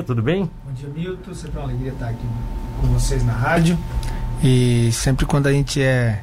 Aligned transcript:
tudo 0.00 0.22
bem? 0.22 0.50
Bom 0.64 0.72
dia, 0.72 0.88
Milton. 0.88 1.34
Sempre 1.34 1.58
uma 1.58 1.64
alegria 1.64 1.92
estar 1.92 2.08
aqui 2.08 2.26
com 2.80 2.86
vocês 2.86 3.22
na 3.22 3.34
rádio. 3.34 3.78
E 4.42 4.90
sempre 4.90 5.26
quando 5.26 5.48
a 5.48 5.52
gente 5.52 5.82
é, 5.82 6.22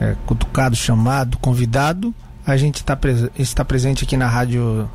é 0.00 0.16
cutucado, 0.24 0.74
chamado, 0.74 1.36
convidado, 1.36 2.14
a 2.46 2.56
gente 2.56 2.82
tá 2.82 2.96
pres 2.96 3.28
está 3.38 3.62
presente 3.62 4.04
aqui 4.04 4.16
na 4.16 4.26
rádio 4.26 4.88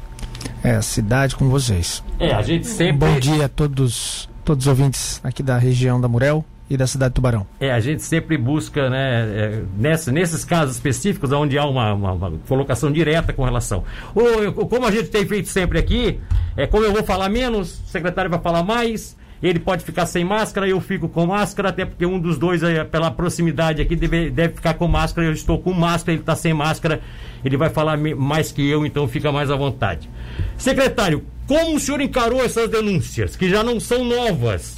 é, 0.64 0.82
Cidade 0.82 1.36
com 1.36 1.50
vocês. 1.50 2.04
É, 2.18 2.34
a 2.34 2.42
gente 2.42 2.66
sempre. 2.66 2.98
Bom 2.98 3.20
dia 3.20 3.46
a 3.46 3.48
todos, 3.48 4.28
todos 4.44 4.66
os 4.66 4.68
ouvintes 4.68 5.22
aqui 5.24 5.44
da 5.44 5.60
região 5.60 6.02
da 6.02 6.08
Murel 6.08 6.44
e 6.70 6.78
da 6.78 6.86
cidade 6.86 7.12
de 7.12 7.16
Tubarão. 7.16 7.48
É, 7.60 7.72
a 7.72 7.80
gente 7.80 8.04
sempre 8.04 8.38
busca, 8.38 8.90
né, 8.90 9.22
é, 9.24 9.64
nessa, 9.78 10.12
nesses 10.12 10.46
casos 10.46 10.76
específicos, 10.76 11.32
onde 11.32 11.58
há 11.58 11.66
uma, 11.66 11.94
uma, 11.94 12.12
uma, 12.14 12.32
colocação 12.48 12.92
direta 12.92 13.34
com 13.34 13.44
relação. 13.44 13.84
Ou, 14.14 14.68
como 14.68 14.86
a 14.86 14.92
gente 14.92 15.10
tem 15.10 15.26
feito 15.26 15.50
sempre 15.50 15.80
aqui, 15.80 16.20
é 16.56 16.68
como 16.68 16.84
eu 16.84 16.94
vou 16.94 17.04
falar 17.04 17.30
menos, 17.30 17.80
o 17.80 17.88
secretário 17.88 18.30
vai 18.30 18.40
falar 18.40 18.64
mais, 18.64 19.18
ele 19.42 19.60
pode 19.60 19.84
ficar 19.84 20.06
sem 20.06 20.24
máscara, 20.24 20.68
eu 20.68 20.80
fico 20.82 21.08
com 21.08 21.26
máscara, 21.26 21.70
até 21.70 21.86
porque 21.86 22.06
um 22.06 22.20
dos 22.20 22.38
dois, 22.38 22.62
pela 22.92 23.10
proximidade 23.10 23.82
aqui, 23.82 23.96
deve, 23.96 24.30
deve 24.30 24.54
ficar 24.56 24.74
com 24.76 24.88
máscara, 24.88 25.26
eu 25.26 25.34
estou 25.34 25.58
com 25.58 25.74
máscara, 25.74 26.14
ele 26.14 26.22
está 26.22 26.36
sem 26.36 26.54
máscara, 26.54 27.02
ele 27.44 27.58
vai 27.58 27.70
falar 27.70 27.98
mais 27.98 28.52
que 28.52 28.68
eu, 28.70 28.86
então 28.86 29.08
fica 29.08 29.32
mais 29.32 29.50
à 29.50 29.56
vontade. 29.56 30.10
Secretário, 30.58 31.24
como 31.48 31.78
o 31.78 31.80
senhor 31.80 32.02
encarou 32.02 32.44
essas 32.44 32.70
denúncias, 32.70 33.36
que 33.36 33.50
já 33.50 33.64
não 33.64 33.80
são 33.80 34.04
novas? 34.04 34.78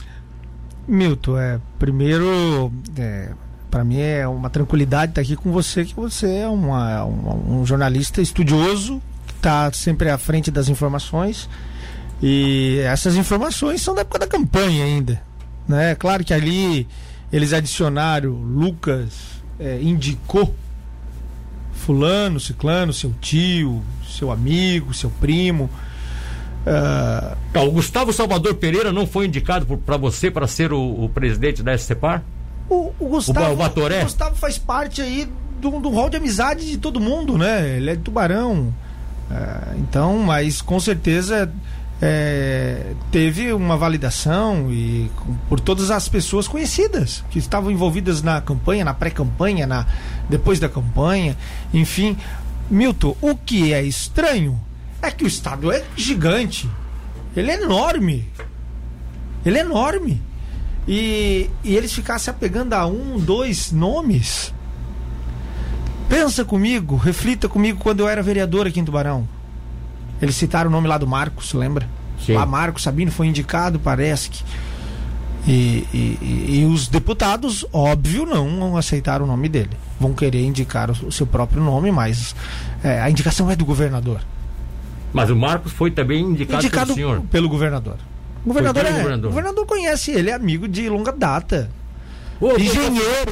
Milton, 0.92 1.38
é, 1.38 1.60
primeiro, 1.80 2.72
é, 2.98 3.30
para 3.70 3.84
mim 3.84 4.00
é 4.00 4.28
uma 4.28 4.50
tranquilidade 4.50 5.14
estar 5.14 5.22
aqui 5.22 5.38
com 5.38 5.52
você, 5.52 5.86
que 5.86 5.96
você 5.96 6.28
é 6.40 6.48
uma, 6.48 7.06
uma, 7.06 7.34
um 7.34 7.66
jornalista 7.66 8.22
estudioso, 8.22 9.02
que 9.26 9.34
está 9.34 9.72
sempre 9.72 10.10
à 10.10 10.18
frente 10.18 10.52
das 10.52 10.68
informações. 10.68 11.50
E 12.22 12.80
essas 12.84 13.16
informações 13.16 13.82
são 13.82 13.96
da 13.96 14.02
época 14.02 14.20
da 14.20 14.28
campanha 14.28 14.84
ainda. 14.84 15.22
Né? 15.68 15.96
Claro 15.96 16.24
que 16.26 16.34
ali 16.34 16.88
eles 17.32 17.54
adicionaram, 17.54 18.32
Lucas 18.32 19.42
é, 19.58 19.80
indicou 19.82 20.54
fulano, 21.74 22.40
ciclano, 22.40 22.92
seu 22.92 23.14
tio, 23.22 23.82
seu 24.08 24.30
amigo, 24.30 24.94
seu 24.94 25.10
primo. 25.10 25.70
Uh... 26.66 27.60
o 27.60 27.72
Gustavo 27.72 28.14
Salvador 28.14 28.56
Pereira 28.56 28.92
não 28.92 29.08
foi 29.08 29.26
indicado 29.26 29.66
para 29.78 29.98
você 29.98 30.30
para 30.30 30.48
ser 30.48 30.72
o, 30.72 31.06
o, 31.06 31.10
presidente 31.10 31.64
da 31.64 31.76
SCPAR? 31.78 32.24
O, 32.70 32.92
o 33.00 33.08
Gustavo, 33.08 33.62
o, 33.62 33.66
o 33.66 34.04
Gustavo 34.04 34.36
faz 34.36 34.58
parte 34.58 35.02
aí 35.02 35.28
do, 35.60 35.80
do 35.80 35.90
hall 35.90 36.10
de 36.10 36.18
amizade 36.18 36.70
de 36.70 36.78
todo 36.78 37.00
mundo, 37.00 37.38
né? 37.38 37.78
Ele 37.78 37.90
é 37.90 37.96
de 37.96 38.02
Tubarão. 38.02 38.74
Uh, 39.30 39.80
então, 39.80 40.20
mas 40.20 40.62
com 40.62 40.80
certeza 40.80 41.52
é, 42.02 42.94
teve 43.12 43.54
uma 43.54 43.78
validação 43.78 44.72
e 44.72 45.10
por 45.48 45.60
todas 45.60 45.92
as 45.92 46.10
pessoas 46.10 46.48
conhecidas 46.48 47.24
que 47.30 47.38
estavam 47.38 47.70
envolvidas 47.70 48.24
na 48.24 48.42
campanha, 48.42 48.84
na 48.84 48.94
pré-campanha, 48.94 49.68
na 49.68 49.86
depois 50.28 50.60
da 50.60 50.68
campanha, 50.68 51.38
enfim. 51.74 52.18
Milton, 52.70 53.16
o 53.22 53.36
que 53.36 53.74
é 53.74 53.84
estranho 53.84 54.60
é 55.02 55.12
que 55.12 55.24
o 55.24 55.28
Estado 55.28 55.72
é 55.72 55.84
gigante. 55.96 56.70
Ele 57.36 57.52
é 57.52 57.62
enorme. 57.62 58.30
Ele 59.46 59.58
é 59.58 59.62
enorme. 59.62 60.22
E, 60.88 61.50
e 61.64 61.76
eles 61.76 61.94
ficassem 61.94 62.32
apegando 62.32 62.74
a 62.74 62.86
um, 62.86 63.20
dois 63.20 63.72
nomes. 63.72 64.54
Pensa 66.10 66.44
comigo, 66.44 66.96
reflita 66.98 67.48
comigo 67.48 67.80
quando 67.80 68.02
eu 68.02 68.10
era 68.10 68.22
vereador 68.22 68.68
aqui 68.68 68.80
em 68.80 68.86
Tubarão. 68.86 69.28
Eles 70.22 70.36
citaram 70.36 70.70
o 70.70 70.72
nome 70.72 70.88
lá 70.88 70.98
do 70.98 71.08
Marcos, 71.08 71.54
lembra? 71.54 71.88
Sim. 72.24 72.34
Lá 72.34 72.46
Marcos 72.46 72.84
Sabino 72.84 73.12
foi 73.12 73.28
indicado, 73.28 73.80
parece 73.80 74.30
que. 74.30 74.44
E, 75.48 75.88
e, 75.92 76.60
e, 76.60 76.66
os 76.66 76.88
deputados, 76.88 77.66
óbvio, 77.74 78.28
não 78.28 78.78
aceitaram 78.78 79.26
o 79.26 79.28
nome 79.28 79.50
dele. 79.50 79.72
Vão 80.00 80.14
querer 80.14 80.44
indicar 80.46 80.92
o, 80.92 81.12
seu 81.12 81.26
próprio 81.26 81.64
nome, 81.64 81.92
mas 81.92 82.36
é, 82.84 83.02
a 83.02 83.10
indicação 83.10 83.50
é 83.50 83.56
do 83.56 83.66
governador. 83.66 84.22
Mas 85.14 85.30
o 85.30 85.36
Marcos 85.36 85.72
foi 85.72 85.92
também 85.92 86.24
indicado, 86.24 86.64
indicado 86.64 86.88
pelo 86.88 86.96
senhor? 86.96 87.22
Pelo 87.30 87.50
governador. 87.50 87.98
O 88.44 88.48
governador, 88.48 88.86
é, 88.86 88.92
governador. 88.92 89.26
o 89.26 89.30
governador 89.30 89.66
conhece 89.66 90.12
ele, 90.12 90.30
é 90.30 90.34
amigo 90.34 90.68
de 90.68 90.90
longa 90.90 91.12
data. 91.12 91.70
Ô, 92.42 92.58
engenheiro, 92.58 93.32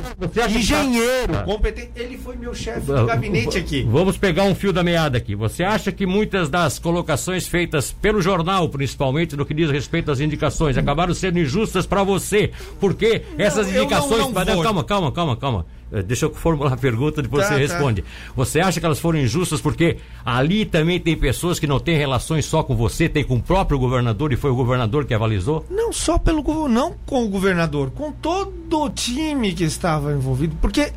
engenheiro, 0.55 1.33
tá... 1.33 1.41
competente. 1.41 1.89
Ele 1.95 2.15
foi 2.15 2.35
meu 2.35 2.53
chefe 2.53 2.81
de 2.81 3.05
gabinete 3.05 3.57
aqui. 3.57 3.81
Vamos 3.81 4.19
pegar 4.19 4.43
um 4.43 4.53
fio 4.53 4.71
da 4.71 4.83
meada 4.83 5.17
aqui. 5.17 5.33
Você 5.33 5.63
acha 5.63 5.91
que 5.91 6.05
muitas 6.05 6.47
das 6.47 6.77
colocações 6.77 7.47
feitas 7.47 7.91
pelo 7.91 8.21
jornal, 8.21 8.69
principalmente 8.69 9.35
no 9.35 9.47
que 9.47 9.53
diz 9.55 9.71
respeito 9.71 10.11
às 10.11 10.19
indicações, 10.19 10.77
acabaram 10.77 11.11
sendo 11.15 11.39
injustas 11.39 11.87
para 11.87 12.03
você? 12.03 12.51
Porque 12.79 13.23
não, 13.35 13.43
essas 13.43 13.67
indicações. 13.67 14.19
Não, 14.19 14.31
não 14.31 14.61
calma, 14.61 14.83
calma, 14.83 15.11
calma, 15.11 15.35
calma. 15.35 15.65
Eh, 15.91 16.03
deixa 16.03 16.25
eu 16.25 16.33
formular 16.33 16.73
a 16.73 16.77
pergunta, 16.77 17.21
depois 17.21 17.43
tá, 17.43 17.49
você 17.49 17.67
tá. 17.67 17.73
responde. 17.73 18.03
Você 18.35 18.59
acha 18.59 18.79
que 18.79 18.85
elas 18.85 18.99
foram 18.99 19.19
injustas 19.19 19.61
porque 19.61 19.97
ali 20.25 20.65
também 20.65 20.99
tem 20.99 21.15
pessoas 21.15 21.59
que 21.59 21.67
não 21.67 21.79
têm 21.79 21.97
relações 21.97 22.45
só 22.45 22.63
com 22.63 22.75
você, 22.75 23.09
tem 23.09 23.23
com 23.23 23.35
o 23.35 23.41
próprio 23.41 23.79
governador 23.79 24.31
e 24.31 24.35
foi 24.35 24.51
o 24.51 24.55
governador 24.55 25.05
que 25.05 25.13
avalizou? 25.13 25.65
Não 25.69 25.91
só 25.91 26.17
pelo 26.17 26.67
não 26.67 26.95
com 27.05 27.25
o 27.25 27.29
governador, 27.29 27.91
com 27.91 28.11
todo 28.11 28.81
o 28.81 28.89
time 28.89 29.53
que 29.53 29.63
estava 29.63 30.13
envolvido, 30.13 30.55
porque 30.61 30.91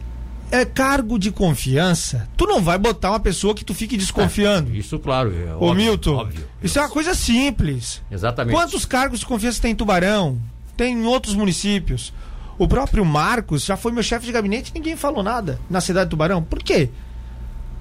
é 0.51 0.67
cargo 0.67 1.19
de 1.19 1.31
confiança. 1.31 2.29
Tu 2.37 2.47
não 2.47 2.61
vai 2.61 2.77
botar 2.77 3.11
uma 3.11 3.21
pessoa 3.21 3.55
que 3.55 3.65
tu 3.65 3.73
fique 3.73 3.97
desconfiando. 3.97 4.71
É, 4.71 4.77
isso, 4.77 4.99
claro. 4.99 5.35
É 5.35 5.55
Ô, 5.55 5.69
óbvio, 5.69 5.75
Milton, 5.75 6.17
óbvio. 6.17 6.45
isso 6.63 6.79
é 6.79 6.83
uma 6.83 6.91
coisa 6.91 7.15
simples. 7.15 8.03
Exatamente. 8.11 8.55
Quantos 8.55 8.85
cargos 8.85 9.21
de 9.21 9.27
confiança 9.27 9.63
tem 9.63 9.73
em 9.73 9.75
Tubarão? 9.75 10.39
Tem 10.77 10.95
em 10.95 11.07
outros 11.07 11.35
municípios? 11.35 12.13
O 12.63 12.69
próprio 12.69 13.05
Marcos 13.05 13.65
já 13.65 13.77
foi 13.77 13.91
meu 13.91 14.05
chefe 14.05 14.25
de 14.25 14.31
gabinete 14.31 14.71
e 14.71 14.79
ninguém 14.79 14.95
falou 14.95 15.21
nada 15.21 15.59
na 15.69 15.81
cidade 15.81 16.07
de 16.07 16.11
Tubarão. 16.11 16.41
Por 16.45 16.63
quê? 16.63 16.91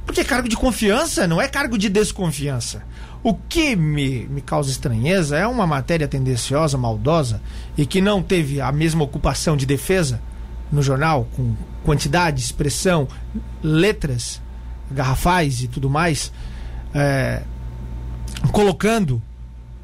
Porque 0.08 0.24
cargo 0.24 0.50
de 0.50 0.56
confiança 0.56 1.28
não 1.28 1.40
é 1.40 1.48
cargo 1.48 1.78
de 1.78 1.88
desconfiança. 1.88 2.82
O 3.22 3.36
que 3.36 3.76
me, 3.76 4.26
me 4.26 4.42
causa 4.42 4.72
estranheza 4.72 5.38
é 5.38 5.46
uma 5.46 5.68
matéria 5.68 6.08
tendenciosa, 6.08 6.80
maldosa 6.80 7.44
e 7.78 7.86
que 7.86 8.02
não 8.02 8.24
teve 8.24 8.60
a 8.60 8.72
mesma 8.72 9.04
ocupação 9.04 9.56
de 9.56 9.68
defesa 9.68 10.20
no 10.72 10.82
jornal, 10.82 11.28
com 11.36 11.56
quantidade, 11.84 12.42
expressão, 12.42 13.08
letras, 13.62 14.42
garrafais 14.90 15.62
e 15.62 15.68
tudo 15.68 15.92
mais, 15.92 16.34
é, 16.92 17.44
colocando 18.52 19.22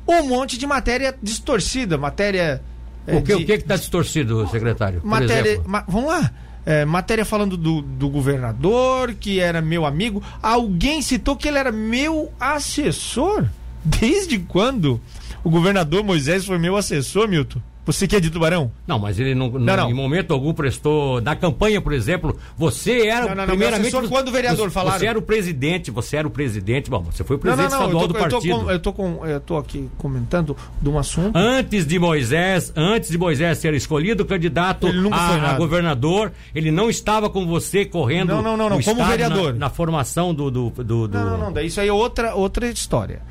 um 0.07 0.23
monte 0.23 0.57
de 0.57 0.65
matéria 0.65 1.15
distorcida, 1.21 1.99
matéria 1.99 2.41
é, 2.41 2.76
o 3.15 3.21
que 3.21 3.35
de... 3.35 3.53
está 3.53 3.75
distorcido, 3.75 4.47
secretário? 4.49 5.01
Matéria, 5.03 5.61
ma, 5.65 5.83
vamos 5.87 6.09
lá. 6.09 6.31
É, 6.65 6.83
matéria 6.83 7.23
falando 7.23 7.55
do, 7.55 7.81
do 7.81 8.09
governador, 8.09 9.13
que 9.13 9.39
era 9.39 9.61
meu 9.61 9.85
amigo. 9.85 10.21
Alguém 10.41 11.01
citou 11.01 11.37
que 11.37 11.47
ele 11.47 11.57
era 11.57 11.71
meu 11.71 12.31
assessor. 12.39 13.45
Desde 13.85 14.37
quando 14.39 14.99
o 15.43 15.49
governador 15.49 16.03
Moisés 16.03 16.45
foi 16.45 16.57
meu 16.57 16.75
assessor, 16.75 17.27
Milton? 17.29 17.61
Você 17.87 18.05
que 18.05 18.17
é 18.17 18.19
de 18.19 18.29
Tubarão? 18.29 18.69
Não, 18.85 18.99
mas 18.99 19.17
ele 19.17 19.33
não, 19.33 19.49
não, 19.49 19.59
não. 19.59 19.89
em 19.89 19.93
momento 19.93 20.33
algum 20.33 20.53
prestou. 20.53 21.21
Na 21.21 21.37
campanha, 21.37 21.79
por 21.79 21.93
exemplo, 21.93 22.37
você 22.57 23.07
era. 23.07 23.27
Não, 23.27 23.35
não, 23.35 23.45
primeiramente. 23.45 23.93
Não, 23.93 24.09
quando 24.09 24.27
o 24.27 24.31
vereador 24.31 24.69
falaram. 24.69 24.99
Você 24.99 25.05
era 25.07 25.17
o 25.17 25.21
presidente, 25.21 25.89
você 25.89 26.17
era 26.17 26.27
o 26.27 26.29
presidente. 26.29 26.89
Bom, 26.89 27.03
você 27.03 27.23
foi 27.23 27.37
o 27.37 27.39
presidente 27.39 27.71
não, 27.71 27.79
não, 27.79 27.85
estadual 27.85 28.01
tô, 28.01 28.07
do 28.09 28.19
partido. 28.19 28.45
Eu 28.45 28.51
tô, 28.51 28.51
com, 28.51 28.71
eu, 28.71 28.79
tô 28.79 28.93
com, 28.93 29.25
eu 29.25 29.39
tô 29.39 29.57
aqui 29.57 29.89
comentando 29.97 30.57
de 30.81 30.89
um 30.89 30.99
assunto. 30.99 31.31
Antes 31.33 31.87
de 31.87 31.97
Moisés, 31.97 32.73
antes 32.75 33.09
de 33.09 33.17
Moisés 33.17 33.57
ser 33.57 33.73
escolhido 33.73 34.25
candidato 34.25 34.87
a, 35.09 35.51
a, 35.51 35.53
governador, 35.53 36.33
ele 36.53 36.71
não 36.71 36.89
estava 36.89 37.29
com 37.29 37.47
você 37.47 37.85
correndo. 37.85 38.33
Não, 38.33 38.41
não, 38.41 38.57
não, 38.57 38.69
não 38.69 38.81
como 38.81 39.05
vereador. 39.05 39.53
Na, 39.53 39.59
na 39.59 39.69
formação 39.69 40.33
do, 40.33 40.51
do, 40.51 40.69
do, 40.71 40.83
do. 40.83 41.07
Não, 41.07 41.37
não, 41.37 41.51
não. 41.51 41.61
Isso 41.61 41.79
aí 41.79 41.87
é 41.87 41.93
outra, 41.93 42.35
outra 42.35 42.67
história. 42.67 43.21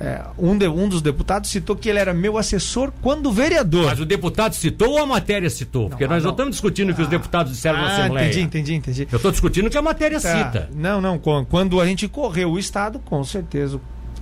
É, 0.00 0.22
um, 0.38 0.56
de, 0.56 0.66
um 0.66 0.88
dos 0.88 1.02
deputados 1.02 1.50
citou 1.50 1.76
que 1.76 1.86
ele 1.86 1.98
era 1.98 2.14
meu 2.14 2.38
assessor 2.38 2.90
quando 3.02 3.30
vereador. 3.30 3.84
Mas 3.84 4.00
o 4.00 4.06
deputado 4.06 4.54
citou 4.54 4.92
ou 4.92 4.98
a 4.98 5.04
matéria 5.04 5.50
citou? 5.50 5.82
Não, 5.82 5.88
Porque 5.90 6.06
nós 6.06 6.24
não, 6.24 6.30
estamos 6.30 6.52
discutindo 6.52 6.90
o 6.90 6.94
que 6.94 7.02
os 7.02 7.08
ah. 7.08 7.10
deputados 7.10 7.52
disseram 7.52 7.78
ah, 7.78 7.82
na 7.82 7.94
Assembleia. 7.94 8.26
Entendi, 8.26 8.40
entendi, 8.40 8.74
entendi. 8.74 9.08
Eu 9.12 9.16
estou 9.16 9.30
discutindo 9.30 9.68
que 9.68 9.76
a 9.76 9.82
matéria 9.82 10.18
tá. 10.18 10.38
cita. 10.38 10.70
Não, 10.74 11.02
não. 11.02 11.18
Quando 11.18 11.78
a 11.80 11.86
gente 11.86 12.08
correu 12.08 12.52
o 12.52 12.58
Estado, 12.58 12.98
com 12.98 13.22
certeza 13.22 13.78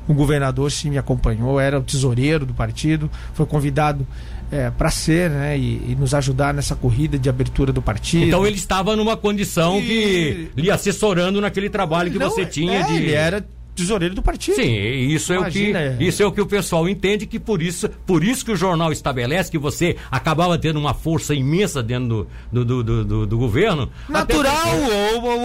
o 0.08 0.14
governador 0.14 0.73
sim 0.73 0.91
me 0.91 0.99
acompanhou, 0.99 1.61
era 1.61 1.79
o 1.79 1.82
tesoureiro 1.82 2.47
do 2.47 2.55
partido, 2.55 3.11
foi 3.35 3.44
convidado 3.44 4.06
é, 4.50 4.70
para 4.70 4.91
ser 4.91 5.29
né, 5.29 5.58
e, 5.58 5.93
e, 5.93 5.97
nos 5.99 6.14
ajudar 6.14 6.55
nessa 6.55 6.75
corrida 6.75 7.19
de 7.19 7.29
abertura 7.29 7.73
do 7.73 7.82
partido. 7.82 8.25
Então 8.25 8.47
ele 8.47 8.56
estava 8.56 8.97
numa 8.97 9.17
condição 9.17 9.79
e... 9.79 9.82
que 9.82 10.50
lhe 10.56 10.70
assessorando 10.70 11.41
naquele 11.41 11.69
trabalho 11.69 12.11
que 12.11 12.19
não, 12.19 12.31
você 12.31 12.47
tinha 12.47 12.81
é, 12.81 12.82
de. 12.85 12.94
Ele 12.94 13.12
era 13.12 13.47
tesoureiro 13.78 14.14
do 14.14 14.22
partido. 14.22 14.56
Sim, 14.56 14.70
isso 14.72 15.32
Imagina, 15.32 15.78
é 15.78 15.92
o 15.92 15.96
que 15.96 16.04
é. 16.04 16.06
isso 16.08 16.22
é 16.22 16.26
o 16.26 16.32
que 16.32 16.40
o 16.40 16.46
pessoal 16.46 16.88
entende 16.88 17.26
que 17.26 17.38
por 17.38 17.62
isso, 17.62 17.88
por 18.06 18.25
isso 18.25 18.44
que 18.44 18.52
o 18.52 18.56
jornal 18.56 18.92
estabelece 18.92 19.50
que 19.50 19.58
você 19.58 19.96
acabava 20.10 20.58
tendo 20.58 20.78
uma 20.78 20.92
força 20.92 21.34
imensa 21.34 21.82
dentro 21.82 22.26
do, 22.52 22.64
do, 22.64 22.82
do, 22.82 23.04
do, 23.04 23.26
do 23.26 23.38
governo. 23.38 23.90
Natural, 24.08 24.66
ou, 25.14 25.25
ou, 25.25 25.38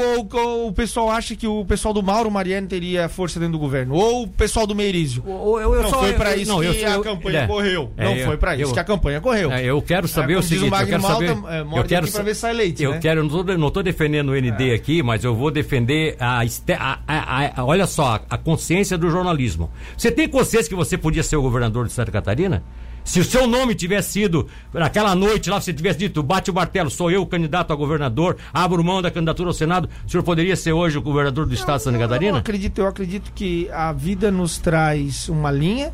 ou, 0.63 0.69
o 0.69 0.74
pessoal 0.74 1.10
acha 1.10 1.36
que 1.36 1.48
o 1.48 1.65
pessoal 1.65 1.94
do 1.94 2.01
Mauro 2.01 2.30
Mariano 2.31 2.68
teria 2.68 3.10
força 3.10 3.39
dentro 3.39 3.54
do 3.54 3.60
governo, 3.60 3.95
ou 3.95 4.24
o 4.24 4.27
pessoal 4.27 4.65
do 4.65 4.75
Meirізio. 4.75 5.24
não 5.25 5.89
só, 5.89 6.00
foi 6.00 6.13
para 6.13 6.36
isso 6.36 6.51
não, 6.51 6.60
que 6.62 6.86
a 6.86 7.00
campanha 7.00 7.39
é, 7.39 7.48
correu. 7.48 7.92
É, 7.98 8.04
não 8.06 8.25
foi 8.25 8.38
para 8.38 8.56
isso 8.56 8.74
que 8.74 8.80
a 8.80 8.83
campanha 8.83 9.21
correu. 9.21 9.51
É, 9.51 9.63
eu 9.65 9.81
quero 9.81 10.07
saber 10.07 10.38
o 10.38 10.44
seguinte, 10.44 10.71
o 10.71 10.75
eu 10.75 10.88
quero 10.88 11.01
saber, 11.01 11.30
eu 11.30 11.83
quero 11.83 12.07
ver 12.07 12.36
se 12.36 12.42
sai 12.42 12.54
leite, 12.54 12.83
Eu 12.83 12.92
né? 12.92 13.00
quero, 13.00 13.24
não 13.24 13.68
estou 13.68 13.83
defendendo 13.83 14.30
o 14.30 14.36
ND 14.36 14.71
é. 14.71 14.75
aqui, 14.75 15.04
mas 15.04 15.24
eu 15.24 15.36
vou 15.36 15.51
defender 15.51 16.15
a, 16.19 16.42
a, 16.42 17.00
a, 17.07 17.62
a 17.62 17.66
olha 17.66 17.88
só, 17.88 18.19
a 18.30 18.38
consciência 18.38 18.98
do 18.98 19.09
jornalismo. 19.09 19.69
Você 19.98 20.12
tem 20.12 20.27
consciência 20.27 20.69
que 20.69 20.75
você 20.75 20.98
podia 20.98 21.24
ser 21.24 21.36
o 21.36 21.42
governador 21.42 21.86
de 21.86 21.94
Santa 21.94 22.12
Catarina? 22.12 22.63
Se 23.04 23.20
o 23.20 23.24
seu 23.24 23.46
nome 23.46 23.76
tivesse 23.76 24.14
sido, 24.14 24.48
naquela 24.74 25.14
noite 25.14 25.50
lá, 25.50 25.60
você 25.60 25.74
tivesse 25.74 26.00
dito, 26.00 26.24
bate 26.24 26.50
o 26.50 26.54
martelo, 26.54 26.90
sou 26.90 27.12
eu 27.12 27.22
o 27.22 27.26
candidato 27.26 27.74
a 27.74 27.76
governador, 27.76 28.38
abro 28.54 28.84
mão 28.84 29.02
da 29.02 29.12
candidatura 29.12 29.50
ao 29.50 29.54
Senado, 29.54 29.90
o 30.06 30.10
senhor 30.10 30.24
poderia 30.24 30.56
ser 30.56 30.72
hoje 30.72 30.98
o 30.98 31.02
governador 31.02 31.46
do 31.46 31.54
estado 31.54 31.78
de 31.78 31.84
Santa 31.84 32.00
Catarina? 32.00 32.38
Eu 32.38 32.40
acredito, 32.40 32.80
eu 32.80 32.88
acredito 32.88 33.32
que 33.34 33.70
a 33.72 33.92
vida 33.92 34.32
nos 34.32 34.58
traz 34.58 35.28
uma 35.28 35.52
linha, 35.52 35.94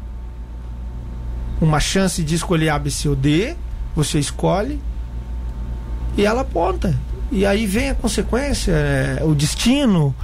uma 1.60 1.80
chance 1.80 2.24
de 2.24 2.36
escolher 2.36 2.70
A, 2.70 2.80
B, 2.80 2.92
C 2.92 3.10
ou 3.10 3.16
D, 3.16 3.56
você 3.96 4.20
escolhe 4.20 4.80
e 6.16 6.26
ela 6.26 6.42
aponta. 6.42 6.96
E 7.32 7.46
aí 7.46 7.66
vem 7.66 7.90
a 7.90 7.96
consequência, 7.96 8.72
é, 8.72 9.24
o 9.24 9.36
destino, 9.36 10.16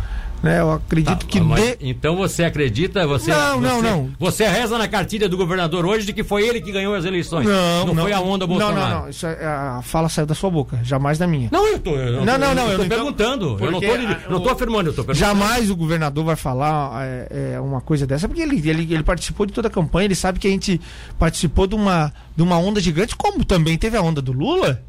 né? 0.46 0.60
Eu 0.60 0.72
acredito 0.74 1.26
tá, 1.26 1.28
que. 1.28 1.40
De... 1.40 1.78
Então 1.90 2.16
você 2.16 2.44
acredita? 2.44 3.06
Você, 3.08 3.32
não, 3.32 3.60
você, 3.60 3.68
não, 3.68 3.82
não. 3.82 4.12
Você 4.20 4.48
reza 4.48 4.78
na 4.78 4.88
cartilha 4.88 5.28
do 5.28 5.36
governador 5.36 5.86
hoje 5.86 6.06
de 6.06 6.14
que 6.14 6.24
foi 6.24 6.48
ele 6.48 6.62
que 6.62 6.72
ganhou 6.72 6.94
as 6.94 7.04
eleições. 7.04 7.48
Não, 7.48 7.88
não, 7.88 7.96
não 7.96 8.04
foi 8.04 8.14
a 8.14 8.20
onda 8.20 8.46
Bolsonaro. 8.46 8.76
Não, 8.80 8.90
não, 8.90 9.02
não. 9.02 9.10
Isso 9.10 9.26
é, 9.26 9.44
a 9.44 9.82
fala 9.82 10.08
saiu 10.08 10.28
da 10.28 10.36
sua 10.36 10.52
boca, 10.52 10.80
jamais 10.84 11.18
da 11.18 11.26
minha. 11.26 11.50
Não, 11.52 11.68
eu 11.68 11.80
tô. 11.80 11.96
Eu 11.96 12.24
não, 12.24 12.38
não, 12.38 12.54
não. 12.54 12.72
Eu, 12.72 12.80
tô 12.80 12.86
perguntando. 12.86 13.58
Eu 13.60 13.72
não 13.72 13.82
tô, 13.82 13.92
a, 13.92 14.30
não 14.30 14.40
tô 14.40 14.50
afirmando, 14.50 14.90
eu 14.90 14.94
tô 14.94 15.04
perguntando. 15.04 15.18
Jamais 15.18 15.72
o 15.72 15.76
governador 15.76 16.24
vai 16.24 16.36
falar 16.36 17.04
é, 17.04 17.54
é, 17.56 17.60
uma 17.60 17.82
coisa 17.82 18.06
dessa, 18.06 18.28
porque 18.28 18.44
ele, 18.44 18.58
ele, 18.70 18.94
ele 18.94 19.04
participou 19.04 19.48
de 19.48 19.54
toda 19.54 19.68
a 19.68 19.72
campanha, 19.72 20.06
ele 20.06 20.16
sabe 20.16 20.38
que 20.38 20.48
a 20.48 20.52
gente 20.52 20.80
participou 21.18 21.66
de 21.66 21.74
uma, 21.74 22.14
de 22.36 22.44
uma 22.44 22.60
onda 22.60 22.80
gigante, 22.80 23.16
como 23.16 23.44
também 23.44 23.80
teve 23.80 23.98
a 23.98 24.02
onda 24.02 24.22
do 24.22 24.32
Lula. 24.32 24.84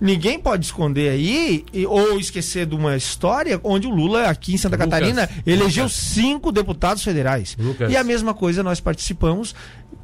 Ninguém 0.00 0.38
pode 0.38 0.66
esconder 0.66 1.10
aí 1.10 1.64
ou 1.88 2.18
esquecer 2.18 2.66
de 2.66 2.74
uma 2.74 2.96
história 2.96 3.60
onde 3.64 3.86
o 3.86 3.90
Lula, 3.90 4.28
aqui 4.28 4.54
em 4.54 4.58
Santa 4.58 4.76
Lucas, 4.76 4.90
Catarina, 4.90 5.28
elegeu 5.46 5.84
Lucas. 5.84 5.98
cinco 5.98 6.52
deputados 6.52 7.02
federais. 7.02 7.56
Lucas. 7.58 7.90
E 7.90 7.96
a 7.96 8.04
mesma 8.04 8.34
coisa 8.34 8.62
nós 8.62 8.80
participamos 8.80 9.54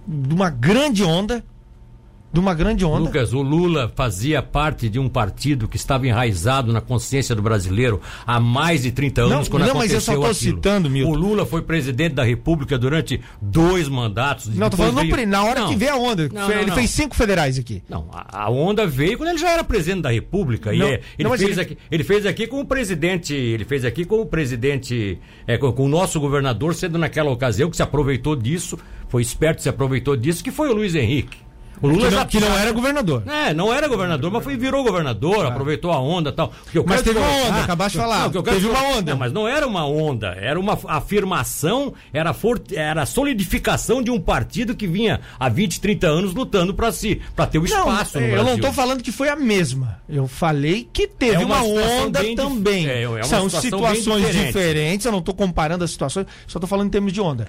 de 0.07 0.35
uma 0.35 0.51
grande 0.51 1.05
onda 1.05 1.45
de 2.33 2.41
uma 2.41 2.55
grande 2.55 2.85
onda. 2.85 3.01
Lucas, 3.01 3.35
o 3.35 3.43
Lula 3.43 3.93
fazia 3.95 4.43
parte 4.43 4.89
de 4.89 4.99
um 4.99 5.09
partido 5.09 5.69
que 5.69 5.77
estava 5.77 6.07
enraizado 6.07 6.73
na 6.73 6.81
consciência 6.81 7.35
do 7.35 7.43
brasileiro 7.43 8.01
há 8.27 8.41
mais 8.41 8.83
de 8.83 8.91
30 8.91 9.21
anos, 9.23 9.33
não, 9.33 9.45
quando 9.45 9.67
não, 9.67 9.75
mas 9.75 9.93
eu 9.93 10.01
só 10.01 10.15
estou 10.15 10.33
citando, 10.33 10.89
Milton. 10.89 11.13
O 11.13 11.15
Lula 11.15 11.45
foi 11.45 11.61
presidente 11.61 12.15
da 12.15 12.25
República 12.25 12.79
durante 12.79 13.21
dois 13.41 13.87
mandatos. 13.87 14.49
Não, 14.49 14.71
tô 14.71 14.79
falando 14.79 15.01
veio... 15.01 15.27
na 15.27 15.45
hora 15.45 15.61
não. 15.61 15.69
que 15.69 15.77
veio 15.77 15.93
a 15.93 15.97
onda. 15.97 16.29
Não, 16.33 16.51
ele 16.51 16.73
fez 16.73 16.91
cinco 16.91 17.15
federais 17.15 17.59
aqui. 17.59 17.83
Não, 17.89 18.09
a, 18.11 18.45
a, 18.45 18.51
onda 18.51 18.87
veio 18.87 19.19
quando 19.19 19.31
ele 19.31 19.39
já 19.39 19.51
era 19.51 19.63
presidente 19.63 20.03
da 20.03 20.11
República. 20.11 20.73
e 20.73 20.83
é, 20.83 21.01
ele, 21.19 21.29
fez 21.37 21.43
ele... 21.43 21.61
Aqui, 21.61 21.79
ele 21.91 22.05
fez 22.05 22.25
aqui 22.25 22.47
com 22.47 22.61
o 22.61 22.65
presidente, 22.65 23.35
ele 23.35 23.65
fez 23.65 23.85
aqui 23.85 24.07
com 24.07 24.21
o 24.23 24.27
presidente, 24.27 25.19
é, 25.47 25.59
com, 25.59 25.71
com 25.71 25.85
o 25.85 25.89
nosso 25.89 26.19
governador, 26.19 26.75
sendo 26.75 26.97
naquela 26.97 27.31
ocasião 27.31 27.69
que 27.69 27.77
se 27.77 27.83
aproveitou 27.83 28.35
disso, 28.35 28.79
foi 29.09 29.21
esperto, 29.21 29.61
se 29.61 29.69
aproveitou 29.69 30.17
disso, 30.17 30.43
que 30.43 30.51
foi 30.51 30.71
o 30.71 30.73
Luiz 30.73 30.95
Henrique. 30.95 31.52
O 31.83 31.89
Lula 31.89 31.99
que 31.99 32.05
não, 32.05 32.11
já, 32.11 32.25
que 32.27 32.41
não 32.41 32.59
era 32.59 32.71
governador. 32.71 33.23
É, 33.27 33.53
não 33.53 33.75
era 33.75 33.89
governador, 33.89 34.31
mas 34.31 34.45
foi, 34.45 34.57
virou 34.57 34.85
governador, 34.85 35.45
ah. 35.45 35.49
aproveitou 35.49 35.91
a 35.91 35.99
onda 35.99 36.31
e 36.31 36.33
tal. 36.33 36.53
Mas 36.87 37.03
teve 37.03 37.19
uma 37.19 37.29
onda, 37.29 37.57
ah, 37.57 37.65
acabaste 37.65 37.99
de 37.99 38.05
falar. 38.05 38.31
Não, 38.31 38.43
teve 38.43 38.67
uma 38.69 38.83
onda. 38.83 39.11
Não, 39.13 39.19
mas 39.19 39.33
não 39.33 39.49
era 39.49 39.67
uma 39.67 39.85
onda, 39.85 40.29
era 40.41 40.59
uma 40.59 40.79
afirmação, 40.87 41.93
era, 42.13 42.33
for, 42.33 42.63
era 42.73 43.03
a 43.03 43.07
solidificação 43.07 44.01
de 44.01 44.13
um 44.13 44.21
partido 44.21 44.77
que 44.77 44.87
vinha 44.87 45.21
há 45.39 45.49
20, 45.49 45.81
30 45.81 46.07
anos 46.07 46.35
lutando 46.35 46.73
para 46.73 46.93
si, 46.93 47.21
para 47.35 47.47
ter 47.47 47.59
o 47.59 47.65
espaço 47.65 48.21
não, 48.21 48.27
Eu 48.27 48.45
não 48.45 48.55
estou 48.55 48.73
falando 48.73 49.03
que 49.03 49.11
foi 49.11 49.29
a 49.29 49.37
mesma. 49.37 50.01
Eu 50.09 50.29
falei 50.29 50.89
que 50.93 51.09
teve 51.09 51.43
é 51.43 51.45
uma, 51.45 51.63
uma 51.63 51.83
onda 51.83 52.21
também. 52.37 52.89
É, 52.89 53.03
é 53.03 53.23
São 53.25 53.51
situações 53.51 54.27
diferente. 54.27 54.47
diferentes, 54.47 55.07
eu 55.07 55.13
não 55.13 55.19
estou 55.19 55.35
comparando 55.35 55.83
as 55.83 55.91
situações, 55.91 56.27
só 56.47 56.59
estou 56.59 56.69
falando 56.69 56.87
em 56.87 56.91
termos 56.91 57.13
de 57.13 57.21
onda. 57.21 57.49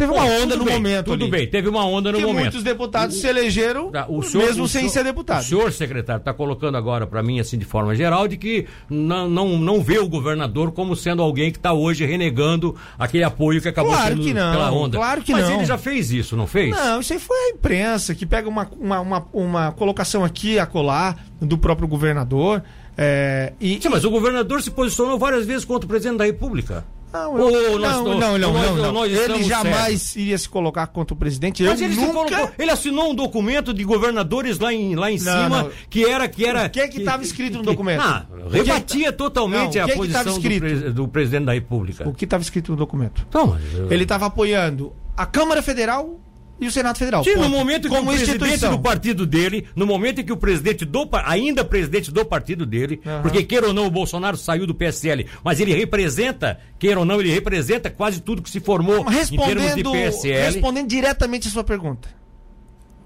Teve 0.00 0.12
uma 0.12 0.24
onda 0.24 0.56
no 0.56 0.64
bem, 0.64 0.74
momento. 0.74 1.04
Tudo 1.04 1.24
ali. 1.24 1.30
bem, 1.30 1.46
teve 1.46 1.68
uma 1.68 1.84
onda 1.84 2.10
no 2.10 2.16
que 2.16 2.24
momento. 2.24 2.42
muitos 2.44 2.62
deputados 2.62 3.16
o, 3.16 3.20
se 3.20 3.26
elegeram, 3.26 3.90
tá, 3.90 4.06
o 4.08 4.22
senhor, 4.22 4.46
mesmo 4.46 4.66
sem 4.66 4.82
senhor, 4.82 4.92
ser 4.92 5.04
deputado. 5.04 5.42
O 5.42 5.44
senhor 5.44 5.72
secretário 5.72 6.20
está 6.20 6.32
colocando 6.32 6.78
agora 6.78 7.06
para 7.06 7.22
mim, 7.22 7.38
assim, 7.38 7.58
de 7.58 7.66
forma 7.66 7.94
geral, 7.94 8.26
de 8.26 8.38
que 8.38 8.66
não, 8.88 9.28
não, 9.28 9.58
não 9.58 9.82
vê 9.82 9.98
o 9.98 10.08
governador 10.08 10.72
como 10.72 10.96
sendo 10.96 11.20
alguém 11.20 11.50
que 11.50 11.58
está 11.58 11.74
hoje 11.74 12.06
renegando 12.06 12.74
aquele 12.98 13.24
apoio 13.24 13.60
que 13.60 13.68
acabou 13.68 13.92
claro 13.92 14.14
sendo 14.14 14.22
que 14.22 14.32
não, 14.32 14.52
pela 14.52 14.72
onda. 14.72 14.96
Claro 14.96 15.20
que 15.20 15.32
Mas 15.32 15.48
não. 15.48 15.56
ele 15.56 15.66
já 15.66 15.76
fez 15.76 16.10
isso, 16.10 16.34
não 16.34 16.46
fez? 16.46 16.70
Não, 16.70 17.00
isso 17.00 17.12
aí 17.12 17.18
foi 17.18 17.36
a 17.36 17.48
imprensa 17.50 18.14
que 18.14 18.24
pega 18.24 18.48
uma, 18.48 18.66
uma, 18.80 19.00
uma, 19.00 19.26
uma 19.34 19.72
colocação 19.72 20.24
aqui 20.24 20.58
a 20.58 20.64
colar 20.64 21.26
do 21.42 21.58
próprio 21.58 21.86
governador. 21.86 22.62
É, 22.96 23.52
e, 23.60 23.78
Sim, 23.82 23.90
mas 23.90 24.04
o 24.04 24.10
governador 24.10 24.62
se 24.62 24.70
posicionou 24.70 25.18
várias 25.18 25.44
vezes 25.44 25.64
contra 25.66 25.84
o 25.84 25.88
presidente 25.88 26.18
da 26.18 26.24
República. 26.24 26.84
Não, 27.12 27.38
eu, 27.38 27.78
não, 27.78 28.04
não, 28.04 28.38
não, 28.38 28.52
não, 28.52 28.92
não, 28.92 29.06
Ele 29.06 29.42
jamais 29.42 30.02
certo. 30.02 30.20
iria 30.20 30.38
se 30.38 30.48
colocar 30.48 30.86
contra 30.86 31.14
o 31.14 31.16
presidente. 31.16 31.62
Mas 31.62 31.80
eu 31.80 31.88
ele 31.88 31.96
nunca... 31.96 32.12
colocou, 32.12 32.50
ele 32.58 32.70
assinou 32.70 33.10
um 33.10 33.14
documento 33.14 33.74
de 33.74 33.82
governadores 33.82 34.58
lá 34.58 34.72
em, 34.72 34.94
lá 34.94 35.10
em 35.10 35.18
não, 35.18 35.42
cima 35.42 35.62
não. 35.64 35.70
que 35.88 36.04
era 36.04 36.28
que 36.28 36.44
era. 36.44 36.66
O 36.66 36.70
que 36.70 36.80
é 36.80 36.88
que 36.88 36.98
estava 36.98 37.22
escrito 37.22 37.58
no 37.58 37.64
documento? 37.64 38.00
Ah, 38.00 38.26
rebatia 38.50 39.12
totalmente 39.12 39.78
não, 39.78 39.84
a 39.84 39.88
posição 39.88 40.38
do, 40.38 40.92
do, 40.92 41.08
presidente 41.08 41.44
da 41.44 41.52
República. 41.52 42.08
O 42.08 42.14
que 42.14 42.24
estava 42.24 42.42
escrito 42.42 42.70
no 42.70 42.76
documento? 42.76 43.26
Então, 43.28 43.58
Ele 43.90 44.04
estava 44.04 44.26
apoiando 44.26 44.92
a 45.16 45.26
Câmara 45.26 45.62
Federal 45.62 46.20
e 46.60 46.66
o 46.66 46.70
Senado 46.70 46.98
Federal. 46.98 47.24
Sim, 47.24 47.36
no 47.36 47.48
momento 47.48 47.88
que 47.88 47.88
Como 47.88 48.10
o 48.10 48.14
presidente 48.14 48.68
do 48.68 48.78
partido 48.78 49.26
dele, 49.26 49.66
no 49.74 49.86
momento 49.86 50.20
em 50.20 50.24
que 50.24 50.32
o 50.32 50.36
presidente 50.36 50.84
do 50.84 51.08
ainda 51.24 51.64
presidente 51.64 52.10
do 52.10 52.24
partido 52.24 52.66
dele, 52.66 53.00
uhum. 53.04 53.22
porque 53.22 53.42
queira 53.42 53.68
ou 53.68 53.72
não 53.72 53.86
o 53.86 53.90
Bolsonaro 53.90 54.36
saiu 54.36 54.66
do 54.66 54.74
PSL, 54.74 55.26
mas 55.42 55.58
ele 55.58 55.74
representa, 55.74 56.60
queira 56.78 57.00
ou 57.00 57.06
não, 57.06 57.18
ele 57.18 57.32
representa 57.32 57.88
quase 57.88 58.20
tudo 58.20 58.42
que 58.42 58.50
se 58.50 58.60
formou 58.60 58.98
em 59.10 59.36
termos 59.36 59.74
de 59.74 59.82
PSL. 59.82 60.52
Respondendo 60.52 60.88
diretamente 60.88 61.48
a 61.48 61.50
sua 61.50 61.64
pergunta. 61.64 62.08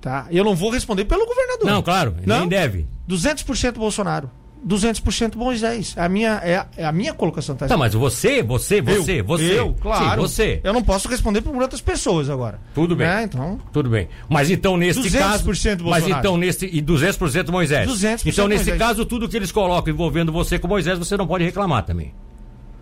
Tá? 0.01 0.27
Eu 0.31 0.45
não 0.45 0.55
vou 0.55 0.71
responder 0.71 1.05
pelo 1.05 1.25
governador. 1.25 1.67
Não, 1.67 1.83
claro, 1.83 2.17
não? 2.27 2.41
nem 2.41 2.49
deve. 2.49 2.87
200% 3.09 3.73
Bolsonaro. 3.75 4.31
200% 4.67 5.37
Moisés. 5.37 5.95
É 5.97 6.03
a 6.03 6.09
minha, 6.09 6.41
é 6.43 6.57
a, 6.57 6.67
é 6.77 6.85
a 6.85 6.93
minha 6.93 7.13
colocação. 7.13 7.55
Tá, 7.55 7.67
tá 7.67 7.77
mas 7.77 7.93
você, 7.95 8.43
você, 8.43 8.81
você, 8.81 9.21
eu, 9.21 9.25
você. 9.25 9.59
Eu, 9.59 9.75
claro. 9.75 10.11
Sim, 10.11 10.17
você. 10.17 10.61
Eu 10.65 10.73
não 10.73 10.83
posso 10.83 11.07
responder 11.09 11.43
por 11.43 11.55
outras 11.55 11.81
pessoas 11.81 12.31
agora. 12.31 12.59
Tudo 12.75 12.97
bem. 12.97 13.07
Né? 13.07 13.23
Então... 13.25 13.61
Tudo 13.73 13.91
bem. 13.91 14.09
Mas 14.29 14.51
então 14.51 14.77
nesse 14.77 15.01
200% 15.01 15.19
caso... 15.19 15.45
Bolsonaro. 15.45 15.91
Mas 15.91 16.09
então 16.09 16.37
nesse... 16.37 16.67
E 16.67 16.83
200% 16.83 17.51
Moisés. 17.51 17.89
200% 17.89 18.23
então 18.27 18.49
nesse 18.49 18.71
Moisés. 18.71 18.79
caso, 18.79 19.05
tudo 19.05 19.29
que 19.29 19.37
eles 19.37 19.53
colocam 19.53 19.93
envolvendo 19.93 20.33
você 20.33 20.59
com 20.59 20.67
Moisés, 20.67 20.99
você 20.99 21.17
não 21.17 21.27
pode 21.27 21.45
reclamar 21.45 21.85
também. 21.85 22.15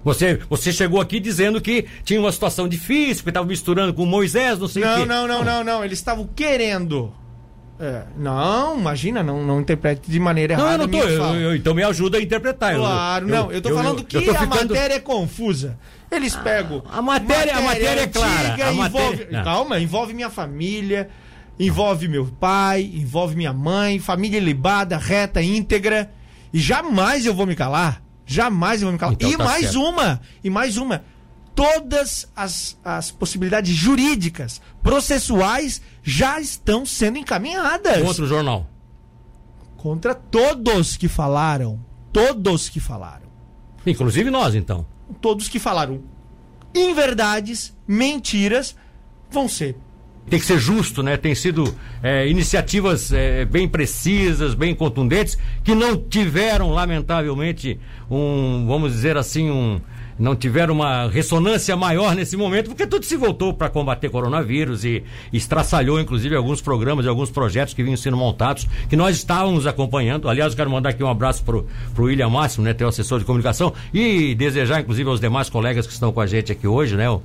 Você, 0.04 0.40
você 0.50 0.72
chegou 0.72 1.00
aqui 1.00 1.20
dizendo 1.20 1.60
que 1.60 1.86
tinha 2.04 2.18
uma 2.18 2.32
situação 2.32 2.66
difícil, 2.66 3.22
que 3.22 3.30
estava 3.30 3.46
misturando 3.46 3.94
com 3.94 4.04
Moisés, 4.04 4.58
não 4.58 4.66
sei 4.66 4.82
não, 4.82 4.94
o 4.94 5.00
quê. 5.00 5.06
Não, 5.06 5.28
não, 5.28 5.44
não, 5.44 5.62
não. 5.62 5.84
Eles 5.84 5.98
estavam 5.98 6.28
querendo 6.34 7.12
é, 7.82 8.04
não, 8.16 8.78
imagina, 8.78 9.24
não, 9.24 9.44
não 9.44 9.60
interprete 9.60 10.08
de 10.08 10.20
maneira 10.20 10.56
não, 10.56 10.64
errada. 10.64 10.86
Não, 10.86 10.98
eu 10.98 11.08
não 11.08 11.18
tô. 11.18 11.34
Eu, 11.34 11.40
eu, 11.40 11.56
então 11.56 11.74
me 11.74 11.82
ajuda 11.82 12.16
a 12.16 12.22
interpretar. 12.22 12.76
Claro, 12.76 13.28
eu, 13.28 13.34
não. 13.34 13.50
Eu 13.50 13.60
tô 13.60 13.74
falando 13.74 14.04
que 14.04 14.22
tô 14.22 14.30
a 14.30 14.46
matéria 14.46 14.94
é 14.94 15.00
confusa. 15.00 15.76
Eles 16.08 16.36
pegam. 16.36 16.84
A 16.88 17.02
matéria, 17.02 17.54
matéria, 17.54 17.58
a 17.58 17.60
matéria 17.60 18.00
é 18.02 18.06
clara. 18.06 18.54
A 18.54 18.72
envolve, 18.72 19.18
matéria... 19.18 19.42
Calma, 19.42 19.80
envolve 19.80 20.14
minha 20.14 20.30
família, 20.30 21.10
envolve 21.58 22.06
meu 22.06 22.26
pai, 22.26 22.88
envolve 22.94 23.34
minha 23.34 23.52
mãe, 23.52 23.98
família 23.98 24.38
libada, 24.38 24.96
reta, 24.96 25.42
íntegra. 25.42 26.08
E 26.54 26.60
jamais 26.60 27.26
eu 27.26 27.34
vou 27.34 27.46
me 27.46 27.56
calar. 27.56 28.00
Jamais 28.24 28.80
eu 28.80 28.86
vou 28.86 28.92
me 28.92 28.98
calar. 29.00 29.14
Então, 29.14 29.28
e 29.28 29.36
tá 29.36 29.42
mais 29.42 29.62
certo. 29.62 29.82
uma, 29.82 30.20
e 30.44 30.48
mais 30.48 30.76
uma 30.76 31.02
todas 31.54 32.30
as, 32.34 32.78
as 32.84 33.10
possibilidades 33.10 33.74
jurídicas, 33.74 34.60
processuais, 34.82 35.82
já 36.02 36.40
estão 36.40 36.84
sendo 36.84 37.18
encaminhadas. 37.18 38.02
Contra 38.02 38.24
o 38.24 38.26
jornal. 38.26 38.66
Contra 39.76 40.14
todos 40.14 40.96
que 40.96 41.08
falaram. 41.08 41.80
Todos 42.12 42.68
que 42.68 42.80
falaram. 42.80 43.26
Inclusive 43.86 44.30
nós, 44.30 44.54
então. 44.54 44.86
Todos 45.20 45.48
que 45.48 45.58
falaram 45.58 46.02
inverdades, 46.74 47.76
mentiras, 47.86 48.74
vão 49.30 49.46
ser 49.46 49.76
tem 50.28 50.38
que 50.38 50.46
ser 50.46 50.58
justo, 50.58 51.02
né? 51.02 51.16
Tem 51.16 51.34
sido 51.34 51.74
é, 52.02 52.28
iniciativas 52.28 53.12
é, 53.12 53.44
bem 53.44 53.68
precisas, 53.68 54.54
bem 54.54 54.74
contundentes, 54.74 55.36
que 55.64 55.74
não 55.74 55.96
tiveram, 55.96 56.70
lamentavelmente, 56.70 57.78
um, 58.10 58.64
vamos 58.66 58.92
dizer 58.92 59.16
assim, 59.16 59.50
um, 59.50 59.80
não 60.18 60.36
tiveram 60.36 60.74
uma 60.74 61.08
ressonância 61.08 61.76
maior 61.76 62.14
nesse 62.14 62.36
momento, 62.36 62.68
porque 62.68 62.86
tudo 62.86 63.04
se 63.04 63.16
voltou 63.16 63.52
para 63.52 63.68
combater 63.68 64.10
coronavírus 64.10 64.84
e 64.84 65.02
estraçalhou, 65.32 66.00
inclusive, 66.00 66.34
alguns 66.34 66.60
programas 66.60 67.04
e 67.04 67.08
alguns 67.08 67.30
projetos 67.30 67.74
que 67.74 67.82
vinham 67.82 67.96
sendo 67.96 68.16
montados, 68.16 68.66
que 68.88 68.96
nós 68.96 69.16
estávamos 69.16 69.66
acompanhando. 69.66 70.28
Aliás, 70.28 70.52
eu 70.52 70.56
quero 70.56 70.70
mandar 70.70 70.90
aqui 70.90 71.02
um 71.02 71.10
abraço 71.10 71.44
pro, 71.44 71.66
pro 71.94 72.04
William 72.04 72.28
Máximo, 72.28 72.64
né, 72.64 72.74
teu 72.74 72.88
assessor 72.88 73.18
de 73.18 73.24
comunicação, 73.24 73.72
e 73.92 74.34
desejar, 74.34 74.80
inclusive, 74.80 75.08
aos 75.08 75.20
demais 75.20 75.48
colegas 75.48 75.86
que 75.86 75.92
estão 75.92 76.12
com 76.12 76.20
a 76.20 76.26
gente 76.26 76.52
aqui 76.52 76.66
hoje, 76.66 76.96
né? 76.96 77.08
O, 77.08 77.22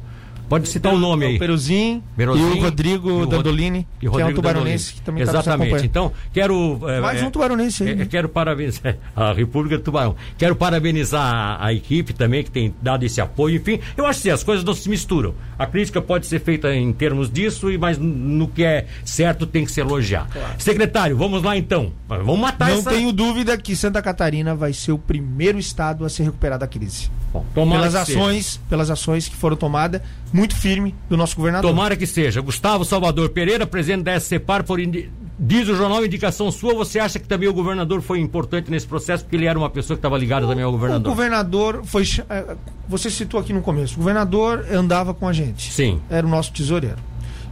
Pode 0.50 0.68
citar 0.70 0.94
o 0.94 0.96
um 0.96 1.00
nome 1.00 1.26
aí. 1.26 1.36
O 1.36 1.40
Peruzin, 1.40 2.02
e 2.18 2.24
o 2.24 2.62
Rodrigo 2.62 3.10
e 3.10 3.14
o 3.14 3.26
Dandolini, 3.26 3.88
e 4.02 4.08
o 4.08 4.12
que 4.12 4.22
é 4.22 4.26
um 4.26 4.34
tubaronense 4.34 4.94
que 4.94 5.02
também 5.02 5.26
tá 5.26 5.32
Exatamente. 5.32 5.80
Tá 5.80 5.86
então, 5.86 6.12
quero... 6.34 6.80
É, 6.88 7.02
Mais 7.02 7.22
um 7.22 7.30
tubaronense 7.30 7.84
aí. 7.84 7.90
É, 7.90 7.96
né? 7.96 8.06
Quero 8.06 8.30
parabenizar 8.30 8.96
a 9.16 9.34
República 9.34 9.78
do 9.78 9.84
Tubarão. 9.84 10.16
Quero 10.38 10.56
parabenizar 10.56 11.22
a, 11.22 11.68
a, 11.68 11.74
equipe 11.74 12.14
também 12.14 12.44
que 12.44 12.52
tem 12.52 12.74
dado 12.82 13.04
esse 13.04 13.20
apoio. 13.20 13.58
Enfim, 13.58 13.80
eu 13.96 14.06
acho 14.06 14.22
que 14.22 14.30
as 14.30 14.44
coisas 14.44 14.64
não 14.64 14.74
se 14.74 14.90
misturam. 14.90 15.34
A 15.60 15.66
crítica 15.66 16.02
pode 16.02 16.28
ser 16.28 16.40
feita 16.40 16.74
em 16.74 16.94
termos 16.94 17.30
disso, 17.32 17.68
mas 17.80 17.98
no 17.98 18.48
que 18.48 18.64
é 18.64 18.86
certo 19.04 19.46
tem 19.46 19.66
que 19.66 19.72
se 19.72 19.82
elogiar. 19.82 20.28
Claro. 20.32 20.54
Secretário, 20.58 21.18
vamos 21.18 21.44
lá 21.44 21.58
então. 21.58 21.92
Vamos 22.08 22.40
matar 22.40 22.70
Não 22.70 22.80
essa... 22.80 22.90
tenho 22.90 23.12
dúvida 23.12 23.58
que 23.58 23.76
Santa 23.76 24.02
Catarina 24.02 24.56
vai 24.56 24.72
ser 24.72 24.92
o 24.92 24.98
primeiro 24.98 25.60
estado 25.60 26.06
a 26.06 26.10
se 26.10 26.24
recuperar 26.24 26.58
da 26.58 26.68
crise. 26.68 27.10
Bom, 27.54 27.70
pelas 27.70 27.96
ações, 27.96 28.60
pelas 28.70 28.90
ações 28.90 29.28
que 29.28 29.36
foram 29.36 29.56
tomadas, 29.56 30.02
muito 30.32 30.56
firme 30.56 30.94
do 31.10 31.18
nosso 31.18 31.36
governador. 31.36 31.70
Tomara 31.70 31.96
que 31.96 32.06
seja. 32.06 32.42
Gustavo 32.42 32.86
Salvador 32.86 33.30
Pereira, 33.30 33.66
presidente 33.66 34.04
da 34.04 34.20
SCPAR, 34.20 34.64
por 34.64 34.80
indi... 34.80 35.12
diz 35.40 35.68
o 35.70 35.76
jornal 35.76 36.06
indicação 36.06 36.52
sua. 36.52 36.74
Você 36.74 37.00
acha 37.00 37.20
que 37.20 37.28
também 37.28 37.48
o 37.48 37.54
governador 37.54 38.02
foi 38.02 38.20
importante 38.20 38.70
nesse 38.72 38.88
processo 38.88 39.24
porque 39.24 39.36
ele 39.36 39.46
era 39.46 39.58
uma 39.58 39.70
pessoa 39.70 39.96
que 39.96 40.00
estava 40.00 40.18
ligada 40.18 40.46
o, 40.46 40.50
também 40.50 40.64
ao 40.64 40.72
governador? 40.72 41.12
O 41.12 41.16
governador 41.16 41.82
foi, 41.86 42.04
é, 42.30 42.56
você 42.88 43.10
citou 43.10 43.40
aqui 43.40 43.54
no 43.54 43.62
começo. 43.62 43.96
O 43.96 43.98
governador 43.98 44.66
andava 44.72 45.14
com 45.14 45.28
a 45.28 45.34
gente. 45.34 45.72
Sim. 45.72 46.02
Era 46.10 46.26
o 46.26 46.30
nosso 46.30 46.52
tesoureiro. 46.52 46.98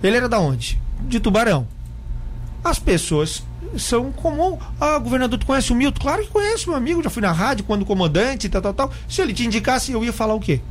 Ele 0.04 0.18
era 0.18 0.30
da 0.30 0.39
onde? 0.39 0.80
De 1.01 1.20
Tubarão. 1.20 1.68
As 2.63 2.80
pessoas 2.80 3.44
são 3.79 4.12
comum. 4.12 4.58
Ah, 4.79 4.98
governador, 4.98 5.39
tu 5.39 5.46
conhece 5.46 5.72
o 5.72 5.75
Milton? 5.75 6.01
Claro 6.01 6.24
que 6.24 6.29
conheço, 6.29 6.70
meu 6.70 6.77
amigo. 6.77 7.03
Já 7.03 7.10
fui 7.10 7.22
na 7.22 7.32
rádio 7.32 7.65
quando 7.65 7.86
comandante, 7.86 8.50
tal, 8.50 8.62
tal, 8.62 8.74
tal. 8.74 8.91
Se 9.08 9.22
ele 9.22 9.34
te 9.34 9.46
indicasse, 9.46 9.91
eu 9.91 10.03
ia 10.03 10.13
falar 10.13 10.34
o 10.34 10.39
quê? 10.39 10.62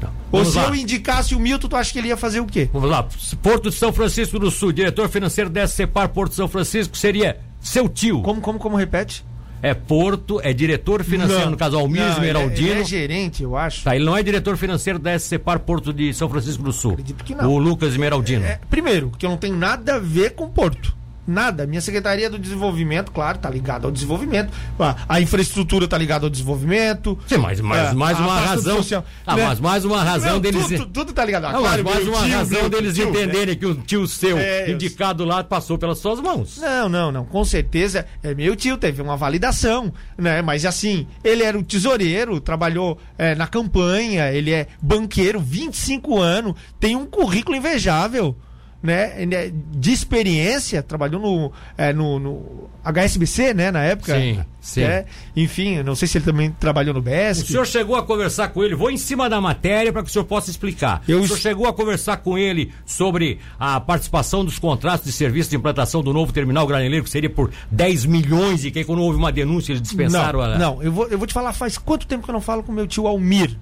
Não. 0.00 0.10
Ou 0.30 0.44
se 0.44 0.56
lá. 0.56 0.68
eu 0.68 0.74
indicasse 0.74 1.34
o 1.34 1.40
Milton, 1.40 1.68
tu 1.68 1.76
acha 1.76 1.92
que 1.92 1.98
ele 1.98 2.08
ia 2.08 2.16
fazer 2.16 2.40
o 2.40 2.46
quê? 2.46 2.68
Vamos 2.72 2.90
lá. 2.90 3.06
Porto 3.42 3.70
de 3.70 3.76
São 3.76 3.92
Francisco 3.92 4.38
do 4.38 4.50
Sul, 4.50 4.72
diretor 4.72 5.08
financeiro 5.08 5.50
da 5.50 5.66
SCPAR 5.66 6.08
Porto 6.10 6.30
de 6.30 6.36
São 6.36 6.48
Francisco, 6.48 6.96
seria 6.96 7.40
seu 7.60 7.88
tio. 7.88 8.22
Como, 8.22 8.40
como, 8.40 8.58
como 8.58 8.76
repete? 8.76 9.24
É 9.60 9.74
Porto, 9.74 10.40
é 10.42 10.52
diretor 10.52 11.02
financeiro, 11.02 11.44
não, 11.44 11.50
no 11.50 11.56
caso 11.56 11.76
Almir 11.76 12.02
não, 12.02 12.12
Esmeraldino. 12.12 12.68
Ele 12.68 12.80
é, 12.80 12.84
gerente, 12.84 13.42
eu 13.42 13.56
acho. 13.56 13.82
Tá, 13.82 13.96
ele 13.96 14.04
não 14.04 14.16
é 14.16 14.22
diretor 14.22 14.56
financeiro 14.56 14.98
da 14.98 15.18
SCPAR 15.18 15.58
Porto 15.60 15.92
de 15.92 16.14
São 16.14 16.28
Francisco 16.28 16.62
do 16.62 16.72
Sul. 16.72 16.92
Acredito 16.92 17.24
que 17.24 17.34
não. 17.34 17.52
O 17.52 17.58
Lucas 17.58 17.90
Esmeraldino. 17.90 18.44
É, 18.44 18.60
primeiro, 18.70 19.10
que 19.18 19.26
eu 19.26 19.30
não 19.30 19.36
tenho 19.36 19.56
nada 19.56 19.96
a 19.96 19.98
ver 19.98 20.34
com 20.34 20.48
Porto. 20.48 20.96
Nada. 21.28 21.66
Minha 21.66 21.82
Secretaria 21.82 22.30
do 22.30 22.38
Desenvolvimento, 22.38 23.12
claro, 23.12 23.36
está 23.36 23.50
ligada 23.50 23.86
ao 23.86 23.92
desenvolvimento. 23.92 24.50
A, 24.80 24.96
a 25.06 25.20
infraestrutura 25.20 25.84
está 25.84 25.98
ligada 25.98 26.24
ao 26.24 26.30
desenvolvimento. 26.30 27.18
Sim, 27.26 27.36
mas, 27.36 27.60
mas 27.60 27.90
é, 27.90 27.92
mais 27.92 28.18
uma 28.18 28.40
razão. 28.40 28.76
Social, 28.78 29.04
ah, 29.26 29.36
né? 29.36 29.44
mas 29.44 29.60
mais 29.60 29.84
uma 29.84 30.02
razão 30.02 30.32
não, 30.32 30.40
deles. 30.40 30.66
Tudo, 30.66 30.86
tudo 30.86 31.12
tá 31.12 31.26
ligado. 31.26 31.42
Não, 31.52 31.60
claro, 31.60 31.84
mais 31.84 32.08
uma 32.08 32.22
tio, 32.22 32.30
razão 32.30 32.70
deles 32.70 32.94
tio, 32.94 33.10
entenderem 33.10 33.48
né? 33.48 33.54
que 33.56 33.66
o 33.66 33.74
tio 33.74 34.06
seu, 34.08 34.38
é, 34.38 34.70
indicado 34.70 35.22
lá, 35.26 35.44
passou 35.44 35.76
pelas 35.76 35.98
suas 35.98 36.18
mãos. 36.18 36.56
Não, 36.56 36.88
não, 36.88 37.12
não. 37.12 37.26
Com 37.26 37.44
certeza 37.44 38.06
é 38.22 38.34
meu 38.34 38.56
tio, 38.56 38.78
teve 38.78 39.02
uma 39.02 39.16
validação, 39.16 39.92
né? 40.16 40.40
Mas 40.40 40.64
assim, 40.64 41.06
ele 41.22 41.42
era 41.42 41.58
o 41.58 41.62
tesoureiro, 41.62 42.40
trabalhou 42.40 42.98
é, 43.18 43.34
na 43.34 43.46
campanha, 43.46 44.32
ele 44.32 44.50
é 44.50 44.66
banqueiro, 44.80 45.38
25 45.40 46.18
anos, 46.18 46.54
tem 46.80 46.96
um 46.96 47.04
currículo 47.04 47.54
invejável 47.54 48.34
né, 48.82 49.24
é 49.24 49.52
de 49.52 49.92
experiência, 49.92 50.82
trabalhou 50.82 51.20
no, 51.20 51.52
é, 51.76 51.92
no, 51.92 52.18
no, 52.18 52.70
HSBC, 52.84 53.52
né, 53.52 53.70
na 53.70 53.82
época. 53.82 54.18
Sim, 54.18 54.40
sim. 54.60 54.82
É, 54.82 55.04
enfim, 55.34 55.82
não 55.82 55.96
sei 55.96 56.06
se 56.06 56.18
ele 56.18 56.24
também 56.24 56.50
trabalhou 56.52 56.94
no 56.94 57.02
BESC. 57.02 57.44
O 57.44 57.46
senhor 57.46 57.66
chegou 57.66 57.96
a 57.96 58.04
conversar 58.04 58.48
com 58.48 58.62
ele, 58.62 58.76
vou 58.76 58.90
em 58.90 58.96
cima 58.96 59.28
da 59.28 59.40
matéria 59.40 59.92
para 59.92 60.02
que 60.02 60.08
o 60.08 60.12
senhor 60.12 60.24
possa 60.24 60.50
explicar. 60.50 61.02
Eu... 61.08 61.20
O 61.20 61.26
senhor 61.26 61.38
chegou 61.38 61.66
a 61.66 61.72
conversar 61.72 62.18
com 62.18 62.38
ele 62.38 62.72
sobre 62.86 63.40
a 63.58 63.80
participação 63.80 64.44
dos 64.44 64.58
contratos 64.58 65.06
de 65.06 65.12
serviço 65.12 65.50
de 65.50 65.56
implantação 65.56 66.00
do 66.00 66.12
novo 66.12 66.32
terminal 66.32 66.66
granileiro, 66.66 67.04
que 67.04 67.10
seria 67.10 67.30
por 67.30 67.50
10 67.70 68.06
milhões, 68.06 68.64
e 68.64 68.70
que 68.70 68.78
aí 68.78 68.84
quando 68.84 69.02
houve 69.02 69.18
uma 69.18 69.32
denúncia 69.32 69.72
eles 69.72 69.82
dispensaram 69.82 70.38
não, 70.38 70.46
a... 70.46 70.58
Não, 70.58 70.82
eu 70.82 70.92
vou, 70.92 71.08
eu 71.08 71.18
vou 71.18 71.26
te 71.26 71.34
falar, 71.34 71.52
faz 71.52 71.76
quanto 71.76 72.06
tempo 72.06 72.24
que 72.24 72.30
eu 72.30 72.34
não 72.34 72.40
falo 72.40 72.62
com 72.62 72.70
meu 72.70 72.86
tio 72.86 73.08
Almir? 73.08 73.58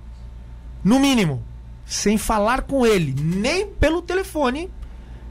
No 0.84 1.00
mínimo. 1.00 1.42
Sem 1.86 2.18
falar 2.18 2.62
com 2.62 2.84
ele, 2.84 3.14
nem 3.16 3.64
pelo 3.64 4.02
telefone 4.02 4.68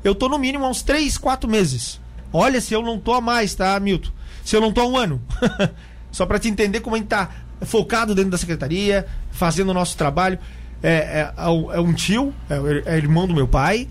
eu 0.06 0.14
tô 0.14 0.30
no 0.30 0.38
mínimo 0.38 0.64
há 0.64 0.70
uns 0.70 0.84
3, 0.84 1.18
4 1.18 1.50
meses. 1.50 2.00
Olha 2.32 2.62
se 2.62 2.74
eu 2.74 2.82
não 2.82 3.00
tô 3.00 3.14
há 3.14 3.20
mais, 3.20 3.56
tá, 3.56 3.80
Milton? 3.80 4.12
Se 4.44 4.56
eu 4.56 4.62
não 4.62 4.72
tô 4.72 4.82
há 4.82 4.88
um 4.88 4.96
ano. 4.96 5.22
Só 6.12 6.26
para 6.26 6.38
te 6.38 6.48
entender 6.48 6.80
como 6.80 6.96
a 6.96 7.00
gente 7.00 7.08
tá 7.08 7.30
focado 7.62 8.14
dentro 8.14 8.30
da 8.30 8.38
secretaria, 8.38 9.08
fazendo 9.32 9.70
o 9.70 9.74
nosso 9.74 9.98
trabalho. 9.98 10.38
É, 10.84 10.94
é, 10.94 11.34
é, 11.36 11.78
é 11.78 11.80
um 11.80 11.92
tio, 11.92 12.34
é, 12.50 12.94
é 12.94 12.98
irmão 12.98 13.28
do 13.28 13.34
meu 13.34 13.48
pai, 13.48 13.88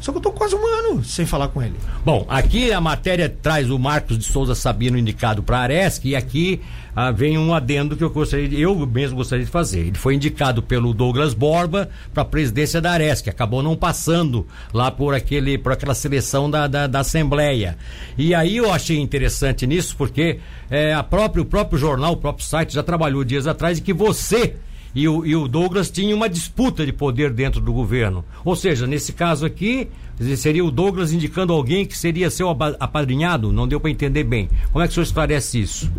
só 0.00 0.10
que 0.10 0.18
eu 0.18 0.22
tô 0.22 0.32
quase 0.32 0.54
um 0.54 0.66
ano 0.66 1.04
sem 1.04 1.26
falar 1.26 1.48
com 1.48 1.62
ele. 1.62 1.74
Bom, 2.04 2.26
aqui 2.28 2.72
a 2.72 2.80
matéria 2.80 3.28
traz 3.28 3.70
o 3.70 3.78
Marcos 3.78 4.18
de 4.18 4.24
Souza 4.24 4.54
Sabino 4.54 4.96
indicado 4.96 5.42
para 5.42 5.58
a 5.58 5.60
Aresc 5.60 6.08
e 6.08 6.16
aqui 6.16 6.60
ah, 6.96 7.10
vem 7.10 7.38
um 7.38 7.54
adendo 7.54 7.96
que 7.96 8.02
eu 8.02 8.10
gostaria, 8.10 8.58
eu 8.58 8.74
mesmo 8.86 9.16
gostaria 9.16 9.44
de 9.44 9.50
fazer. 9.50 9.80
Ele 9.80 9.98
foi 9.98 10.14
indicado 10.14 10.62
pelo 10.62 10.94
Douglas 10.94 11.34
Borba 11.34 11.90
para 12.14 12.22
a 12.22 12.26
presidência 12.26 12.80
da 12.80 12.92
Aresc, 12.92 13.28
acabou 13.28 13.62
não 13.62 13.76
passando 13.76 14.46
lá 14.72 14.90
por 14.90 15.14
aquele, 15.14 15.58
por 15.58 15.72
aquela 15.72 15.94
seleção 15.94 16.50
da, 16.50 16.66
da, 16.66 16.86
da 16.86 17.00
Assembleia. 17.00 17.76
E 18.16 18.34
aí 18.34 18.56
eu 18.56 18.72
achei 18.72 18.98
interessante 18.98 19.66
nisso 19.66 19.94
porque 19.96 20.40
é, 20.70 20.94
a 20.94 21.02
própria, 21.02 21.42
o 21.42 21.46
próprio 21.46 21.78
jornal, 21.78 22.12
o 22.14 22.16
próprio 22.16 22.46
site 22.46 22.72
já 22.72 22.82
trabalhou 22.82 23.22
dias 23.22 23.46
atrás 23.46 23.78
e 23.78 23.82
que 23.82 23.92
você 23.92 24.56
e 24.94 25.08
o, 25.08 25.24
e 25.24 25.36
o 25.36 25.46
Douglas 25.46 25.90
tinha 25.90 26.14
uma 26.14 26.28
disputa 26.28 26.84
de 26.84 26.92
poder 26.92 27.32
dentro 27.32 27.60
do 27.60 27.72
governo. 27.72 28.24
Ou 28.44 28.56
seja, 28.56 28.86
nesse 28.86 29.12
caso 29.12 29.46
aqui, 29.46 29.88
seria 30.36 30.64
o 30.64 30.70
Douglas 30.70 31.12
indicando 31.12 31.52
alguém 31.52 31.86
que 31.86 31.96
seria 31.96 32.30
seu 32.30 32.48
apadrinhado? 32.48 33.52
Não 33.52 33.68
deu 33.68 33.80
para 33.80 33.90
entender 33.90 34.24
bem. 34.24 34.48
Como 34.72 34.82
é 34.82 34.88
que 34.88 34.92
o 34.92 34.94
senhor 34.94 35.04
esclarece 35.04 35.60
isso? 35.60 35.90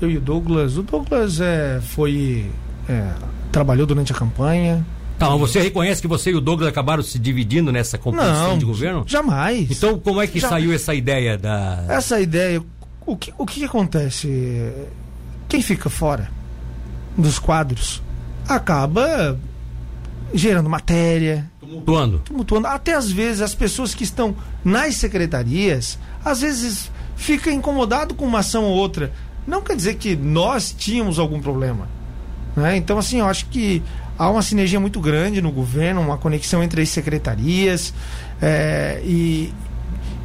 Eu 0.00 0.10
e 0.10 0.16
o 0.16 0.20
Douglas. 0.20 0.76
O 0.76 0.82
Douglas 0.82 1.40
é, 1.40 1.80
foi. 1.80 2.46
É, 2.88 3.10
trabalhou 3.50 3.86
durante 3.86 4.12
a 4.12 4.14
campanha. 4.14 4.84
Mas 5.18 5.38
você 5.38 5.60
reconhece 5.60 6.00
que 6.00 6.08
você 6.08 6.30
e 6.30 6.34
o 6.34 6.40
Douglas 6.40 6.68
acabaram 6.68 7.02
se 7.02 7.18
dividindo 7.18 7.70
nessa 7.70 7.98
competição 7.98 8.56
de 8.56 8.64
governo? 8.64 9.04
Jamais. 9.06 9.70
Então, 9.70 9.98
como 9.98 10.20
é 10.20 10.26
que 10.26 10.40
saiu 10.40 10.72
essa 10.72 10.94
ideia 10.94 11.36
da. 11.36 11.84
Essa 11.88 12.20
ideia. 12.20 12.62
O 13.04 13.16
que, 13.16 13.32
o 13.36 13.44
que 13.44 13.64
acontece? 13.64 14.72
Quem 15.48 15.60
fica 15.60 15.90
fora 15.90 16.30
dos 17.18 17.38
quadros 17.38 18.02
acaba 18.54 19.38
gerando 20.32 20.68
matéria. 20.68 21.50
Tumultuando. 21.60 22.18
Tumultuando. 22.24 22.66
Até 22.66 22.94
às 22.94 23.10
vezes 23.10 23.40
as 23.40 23.54
pessoas 23.54 23.94
que 23.94 24.04
estão 24.04 24.34
nas 24.64 24.96
secretarias, 24.96 25.98
às 26.24 26.40
vezes 26.40 26.90
fica 27.16 27.50
incomodado 27.50 28.14
com 28.14 28.24
uma 28.24 28.40
ação 28.40 28.64
ou 28.64 28.76
outra. 28.76 29.12
Não 29.46 29.62
quer 29.62 29.76
dizer 29.76 29.94
que 29.94 30.16
nós 30.16 30.74
tínhamos 30.76 31.18
algum 31.18 31.40
problema. 31.40 31.88
Né? 32.56 32.76
Então, 32.76 32.98
assim, 32.98 33.20
eu 33.20 33.26
acho 33.26 33.46
que 33.46 33.82
há 34.18 34.28
uma 34.28 34.42
sinergia 34.42 34.80
muito 34.80 35.00
grande 35.00 35.40
no 35.40 35.50
governo, 35.50 36.00
uma 36.00 36.18
conexão 36.18 36.62
entre 36.62 36.82
as 36.82 36.88
secretarias. 36.88 37.94
É, 38.40 39.00
e, 39.04 39.52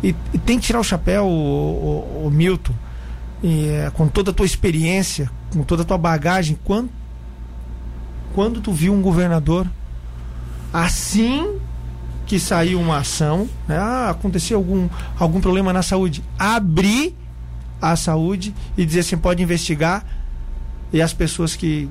e, 0.04 0.16
e, 0.34 0.38
tem 0.40 0.60
que 0.60 0.66
tirar 0.66 0.80
o 0.80 0.84
chapéu, 0.84 1.26
o, 1.26 2.24
o, 2.24 2.28
o 2.28 2.32
Milton, 2.32 2.74
e, 3.44 3.68
é, 3.68 3.92
com 3.92 4.08
toda 4.08 4.32
a 4.32 4.34
tua 4.34 4.46
experiência, 4.46 5.30
com 5.52 5.64
toda 5.64 5.84
a 5.84 5.86
tua 5.86 5.98
bagagem, 5.98 6.58
quanto 6.64 7.05
quando 8.36 8.60
tu 8.60 8.74
viu 8.74 8.94
um 8.94 9.02
governador 9.02 9.66
assim 10.74 11.58
que 12.28 12.38
saiu 12.38 12.82
uma 12.82 12.98
ação, 12.98 13.48
né? 13.66 13.78
ah, 13.78 14.10
aconteceu 14.10 14.58
algum, 14.58 14.90
algum 15.18 15.40
problema 15.40 15.72
na 15.72 15.82
saúde, 15.82 16.22
abrir 16.38 17.16
a 17.82 17.96
saúde 17.96 18.54
e 18.78 18.86
dizer 18.86 19.02
assim, 19.02 19.18
pode 19.18 19.42
investigar 19.42 20.06
e 20.92 21.02
as 21.02 21.14
pessoas 21.14 21.56
que, 21.56 21.88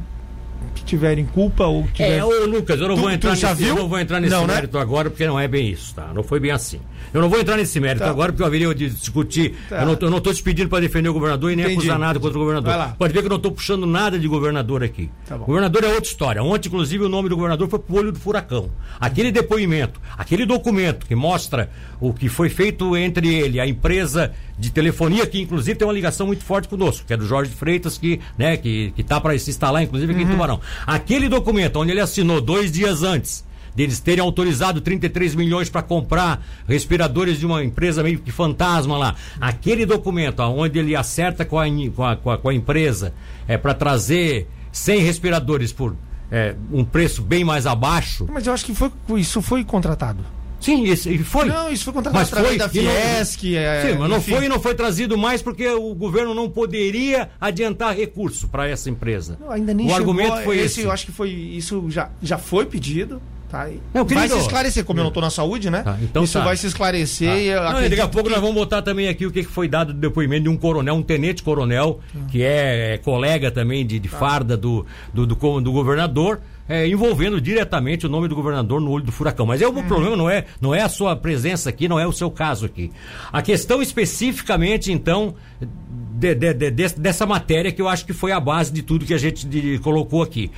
que 0.74 0.84
tiverem 0.84 1.24
culpa 1.24 1.64
ou 1.64 1.84
que 1.84 2.02
É, 2.02 2.22
ô 2.22 2.46
Lucas, 2.46 2.78
eu 2.78 2.88
não 2.88 2.96
tu, 2.96 3.00
vou 3.00 3.10
entrar 3.10 3.30
nesse, 3.30 3.64
eu 3.64 3.76
não 3.76 3.88
vou 3.88 3.98
entrar 3.98 4.20
nesse 4.20 4.34
não, 4.34 4.46
né? 4.46 4.54
mérito 4.54 4.76
né? 4.76 4.82
agora 4.82 5.08
porque 5.08 5.26
não 5.26 5.40
é 5.40 5.48
bem 5.48 5.70
isso, 5.70 5.94
tá? 5.94 6.12
Não 6.12 6.22
foi 6.22 6.40
bem 6.40 6.50
assim. 6.50 6.80
Eu 7.14 7.20
não 7.20 7.28
vou 7.30 7.38
entrar 7.38 7.56
nesse 7.56 7.78
mérito 7.78 8.04
tá. 8.04 8.10
agora, 8.10 8.32
porque 8.32 8.42
eu 8.42 8.46
haveria 8.46 8.74
de 8.74 8.90
discutir. 8.90 9.54
Tá. 9.68 9.82
Eu 9.82 10.10
não 10.10 10.18
estou 10.18 10.34
te 10.34 10.42
pedindo 10.42 10.68
para 10.68 10.80
defender 10.80 11.08
o 11.08 11.12
governador 11.12 11.52
e 11.52 11.54
nem 11.54 11.64
Entendi. 11.64 11.82
acusar 11.82 11.96
nada 11.96 12.18
contra 12.18 12.36
o 12.36 12.40
governador. 12.40 12.96
Pode 12.98 13.12
ver 13.12 13.20
que 13.20 13.26
eu 13.26 13.30
não 13.30 13.36
estou 13.36 13.52
puxando 13.52 13.86
nada 13.86 14.18
de 14.18 14.26
governador 14.26 14.82
aqui. 14.82 15.08
Tá 15.24 15.36
governador 15.36 15.84
é 15.84 15.88
outra 15.88 16.10
história. 16.10 16.42
Ontem, 16.42 16.66
inclusive, 16.68 17.04
o 17.04 17.08
nome 17.08 17.28
do 17.28 17.36
governador 17.36 17.68
foi 17.68 17.78
pro 17.78 17.96
olho 17.96 18.10
do 18.10 18.18
furacão. 18.18 18.68
Aquele 18.98 19.30
depoimento, 19.30 20.00
aquele 20.18 20.44
documento 20.44 21.06
que 21.06 21.14
mostra 21.14 21.70
o 22.00 22.12
que 22.12 22.28
foi 22.28 22.48
feito 22.48 22.96
entre 22.96 23.32
ele, 23.32 23.60
a 23.60 23.66
empresa 23.66 24.32
de 24.58 24.72
telefonia, 24.72 25.24
que 25.24 25.40
inclusive 25.40 25.78
tem 25.78 25.86
uma 25.86 25.94
ligação 25.94 26.26
muito 26.26 26.44
forte 26.44 26.66
conosco, 26.66 27.06
que 27.06 27.12
é 27.12 27.16
do 27.16 27.26
Jorge 27.26 27.52
Freitas, 27.52 27.96
que 27.96 28.20
né, 28.36 28.56
que, 28.56 28.92
que 28.96 29.04
tá 29.04 29.20
para 29.20 29.38
se 29.38 29.50
instalar, 29.50 29.84
inclusive, 29.84 30.12
aqui 30.12 30.22
uhum. 30.22 30.28
em 30.28 30.32
Tubarão. 30.32 30.60
Aquele 30.84 31.28
documento 31.28 31.76
onde 31.76 31.92
ele 31.92 32.00
assinou 32.00 32.40
dois 32.40 32.72
dias 32.72 33.04
antes 33.04 33.44
deles 33.74 34.00
terem 34.00 34.22
autorizado 34.22 34.80
33 34.80 35.34
milhões 35.34 35.68
para 35.68 35.82
comprar 35.82 36.44
respiradores 36.66 37.38
de 37.38 37.46
uma 37.46 37.62
empresa 37.62 38.02
meio 38.02 38.18
que 38.18 38.30
fantasma 38.30 38.96
lá. 38.96 39.14
Aquele 39.40 39.84
documento 39.84 40.40
onde 40.40 40.78
ele 40.78 40.94
acerta 40.94 41.44
com 41.44 41.58
a, 41.58 41.66
com 41.94 42.04
a, 42.04 42.16
com 42.16 42.30
a, 42.30 42.38
com 42.38 42.48
a 42.48 42.54
empresa 42.54 43.12
é, 43.46 43.56
para 43.56 43.74
trazer 43.74 44.48
100 44.72 45.00
respiradores 45.00 45.72
por 45.72 45.96
é, 46.30 46.54
um 46.72 46.84
preço 46.84 47.22
bem 47.22 47.44
mais 47.44 47.66
abaixo. 47.66 48.26
Mas 48.30 48.46
eu 48.46 48.52
acho 48.52 48.64
que 48.64 48.74
foi, 48.74 48.90
isso 49.16 49.40
foi 49.42 49.64
contratado. 49.64 50.24
Sim, 50.64 50.82
isso 50.84 51.10
foi. 51.24 51.44
Não, 51.44 51.70
isso 51.70 51.84
foi 51.84 51.92
contratado 51.92 52.26
mas 52.32 52.48
foi, 52.48 52.56
da 52.56 52.70
Fiesc. 52.70 53.52
Não, 53.52 53.60
é, 53.60 53.82
sim, 53.82 53.98
mas 53.98 54.08
não 54.08 54.20
foi 54.22 54.46
e 54.46 54.48
não 54.48 54.58
foi 54.58 54.74
trazido 54.74 55.18
mais 55.18 55.42
porque 55.42 55.68
o 55.68 55.94
governo 55.94 56.32
não 56.32 56.48
poderia 56.48 57.28
adiantar 57.38 57.94
recurso 57.94 58.48
para 58.48 58.66
essa 58.66 58.88
empresa. 58.88 59.36
Não, 59.38 59.50
ainda 59.50 59.74
nem 59.74 59.86
o 59.86 59.90
chegou, 59.90 60.14
argumento 60.14 60.42
foi 60.42 60.58
esse. 60.58 60.80
Eu 60.80 60.90
acho 60.90 61.04
que 61.04 61.12
foi 61.12 61.28
isso 61.28 61.90
já, 61.90 62.08
já 62.22 62.38
foi 62.38 62.64
pedido. 62.64 63.20
Tá? 63.54 63.68
Não, 63.94 64.04
vai 64.04 64.28
se 64.28 64.36
esclarecer, 64.36 64.84
como 64.84 64.98
eu 64.98 65.04
não 65.04 65.08
estou 65.10 65.22
na 65.22 65.30
saúde, 65.30 65.70
né? 65.70 65.84
Tá, 65.84 65.96
então 66.02 66.24
Isso 66.24 66.36
tá. 66.36 66.44
vai 66.44 66.56
se 66.56 66.66
esclarecer. 66.66 67.30
Tá. 67.30 67.38
E 67.38 67.54
não, 67.54 67.88
daqui 67.88 68.00
a 68.00 68.08
pouco 68.08 68.28
que... 68.28 68.34
nós 68.34 68.40
vamos 68.40 68.56
botar 68.56 68.82
também 68.82 69.06
aqui 69.06 69.24
o 69.26 69.30
que 69.30 69.44
foi 69.44 69.68
dado 69.68 69.92
do 69.92 70.00
depoimento 70.00 70.42
de 70.42 70.48
um 70.48 70.56
coronel, 70.56 70.94
um 70.96 71.02
tenente-coronel, 71.02 72.00
tá. 72.12 72.18
que 72.32 72.42
é, 72.42 72.94
é, 72.94 72.98
colega 72.98 73.52
também 73.52 73.86
de, 73.86 74.00
de 74.00 74.08
tá. 74.08 74.18
farda 74.18 74.56
do, 74.56 74.84
do, 75.12 75.24
do, 75.24 75.60
do 75.60 75.72
governador 75.72 76.40
é, 76.68 76.88
envolvendo 76.88 77.40
diretamente 77.40 78.06
o 78.06 78.08
nome 78.08 78.26
do 78.26 78.34
governador 78.34 78.80
no 78.80 78.90
olho 78.90 79.04
do 79.04 79.12
furacão. 79.12 79.46
Mas 79.46 79.62
é 79.62 79.68
o 79.68 79.72
uhum. 79.72 79.86
problema 79.86 80.16
não 80.16 80.28
é, 80.28 80.46
não 80.60 80.74
é 80.74 80.82
a 80.82 80.88
sua 80.88 81.14
presença 81.14 81.68
aqui, 81.70 81.86
não 81.86 82.00
é 82.00 82.06
o 82.06 82.12
seu 82.12 82.30
caso 82.30 82.66
aqui. 82.66 82.90
A 83.32 83.40
questão 83.40 83.80
especificamente, 83.80 84.90
então, 84.90 85.34
de, 85.60 86.34
de, 86.34 86.54
de, 86.54 86.70
dessa 86.70 87.26
matéria 87.26 87.70
que 87.70 87.80
eu 87.80 87.88
acho 87.88 88.04
que 88.04 88.12
foi 88.12 88.32
a 88.32 88.40
base 88.40 88.72
de 88.72 88.82
tudo 88.82 89.04
que 89.04 89.14
a 89.14 89.18
gente 89.18 89.78
colocou 89.82 90.22
aqui. 90.22 90.50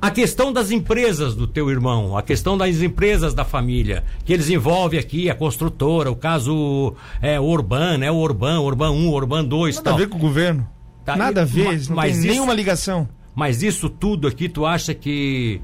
A 0.00 0.10
questão 0.10 0.50
das 0.50 0.70
empresas 0.70 1.34
do 1.34 1.46
teu 1.46 1.70
irmão, 1.70 2.16
a 2.16 2.22
questão 2.22 2.56
das 2.56 2.80
empresas 2.80 3.34
da 3.34 3.44
família, 3.44 4.02
que 4.24 4.32
eles 4.32 4.48
envolvem 4.48 4.98
aqui, 4.98 5.28
a 5.28 5.34
construtora, 5.34 6.10
o 6.10 6.16
caso 6.16 6.94
é, 7.20 7.38
Urban, 7.38 7.98
né? 7.98 8.10
O 8.10 8.16
Urban, 8.16 8.60
Urban 8.60 8.90
1, 8.92 9.08
Urban 9.08 9.44
2 9.44 9.76
Nada 9.76 9.84
tal. 9.84 9.94
a 9.94 9.96
ver 9.98 10.08
com 10.08 10.16
o 10.16 10.20
governo. 10.20 10.66
Tá, 11.04 11.16
Nada 11.16 11.42
a 11.42 11.44
ver, 11.44 11.66
mas, 11.66 11.88
não 11.88 11.96
mas 11.96 12.12
tem 12.12 12.20
isso, 12.20 12.28
nenhuma 12.28 12.54
ligação. 12.54 13.06
Mas 13.34 13.62
isso 13.62 13.90
tudo 13.90 14.26
aqui, 14.26 14.48
tu 14.48 14.64
acha 14.64 14.94
que 14.94 15.60